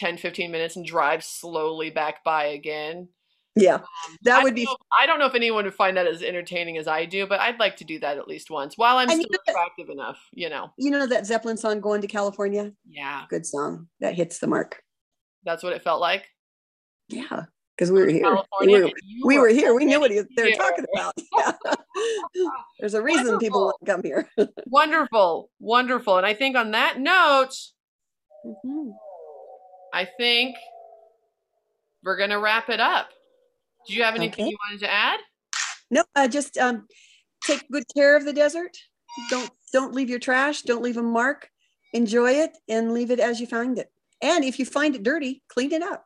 [0.00, 3.08] 10, 15 minutes and drive slowly back by again.
[3.54, 3.82] yeah, Um,
[4.22, 4.64] that I would don't be.
[4.64, 7.38] know- I don't know if anyone would find that as entertaining as I do, but
[7.40, 9.90] I'd like to do that at least once while I'm And still know that- attractive
[9.90, 10.70] enough, you know.
[10.78, 12.72] You know that Zeppelin song "Going to California"?
[12.88, 14.82] Yeah, Good song that hits the mark.
[15.44, 16.28] that's what it felt like.
[17.08, 17.44] Yeah,
[17.76, 18.38] because we were here.
[18.62, 18.90] We were,
[19.24, 19.74] we were here.
[19.74, 21.14] We knew what he- they were talking about.
[22.34, 22.50] Yeah.
[22.78, 23.64] There's a reason people Wonderful.
[23.64, 24.30] won't come here.
[24.66, 26.16] Wonderful, wonderful.
[26.16, 27.54] And I think on that note,
[28.46, 28.92] Mhm.
[29.92, 30.56] I think
[32.02, 33.08] we're gonna wrap it up.
[33.86, 34.50] Do you have anything Okay.
[34.50, 35.20] you wanted to add?
[35.90, 36.86] No, uh, just um,
[37.44, 38.76] take good care of the desert.
[39.30, 40.62] Don't don't leave your trash.
[40.62, 41.50] Don't leave a mark.
[41.92, 43.90] Enjoy it and leave it as you find it.
[44.22, 46.04] And if you find it dirty, clean it up.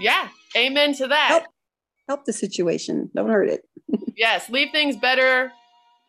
[0.00, 1.28] Yeah, amen to that.
[1.28, 1.44] Help.
[2.08, 3.10] Help the situation.
[3.14, 3.62] Don't hurt it.
[4.16, 5.52] Yes, leave things better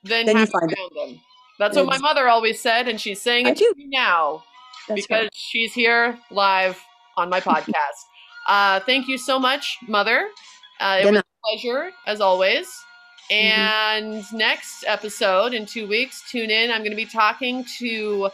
[0.03, 1.21] than you find found them.
[1.59, 3.73] That's what my mother always said, and she's saying I it to do.
[3.77, 4.43] me now
[4.89, 5.33] That's because right.
[5.33, 6.77] she's here live
[7.15, 7.73] on my podcast.
[8.47, 10.27] uh, thank you so much, Mother.
[10.79, 12.67] Uh, it Then was a pleasure as always.
[13.31, 13.33] Mm-hmm.
[13.33, 16.71] And next episode in two weeks, tune in.
[16.71, 18.29] I'm going to be talking to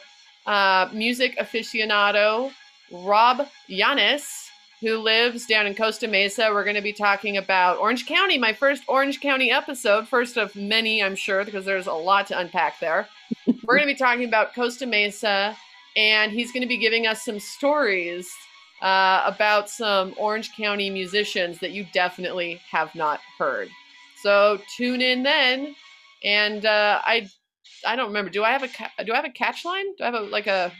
[0.45, 2.51] uh, music aficionado
[2.91, 4.47] Rob Yanis,
[4.82, 6.49] who lives down in Costa Mesa.
[6.51, 10.56] We're going to be talking about Orange County, my first Orange County episode, first of
[10.56, 13.08] many, I'm sure, because there's a lot to unpack there.
[13.47, 15.58] We're going to be talking about Costa Mesa,
[15.95, 18.29] and he's going to be giving us some stories
[18.81, 23.69] uh, about some Orange County musicians that you definitely have not heard.
[24.21, 25.75] So tune in then,
[26.23, 27.29] and uh, I
[27.85, 28.31] I don't remember.
[28.31, 29.95] Do I have a ca- do I have a catch line?
[29.95, 30.71] Do I have a like a?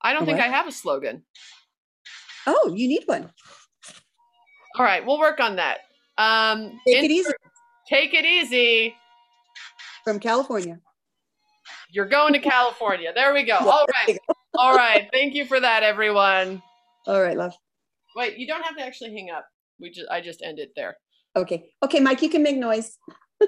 [0.00, 0.40] I don't think?
[0.40, 1.22] I have a slogan.
[2.46, 3.30] Oh, you need one.
[4.76, 5.80] All right, we'll work on that.
[6.18, 7.32] Um, Take it easy
[7.88, 8.94] Take it easy.
[10.04, 10.80] from California.
[11.92, 13.12] You're going to California.
[13.14, 13.58] There we go.
[13.58, 14.18] All right.
[14.54, 15.08] All right.
[15.12, 16.62] Thank you for that, everyone.
[17.06, 17.54] All right, love.
[18.16, 19.44] Wait, you don't have to actually hang up.
[19.78, 20.96] We just I just end it there.
[21.36, 21.64] Okay.
[21.82, 22.98] Okay, Mike, you can make noise.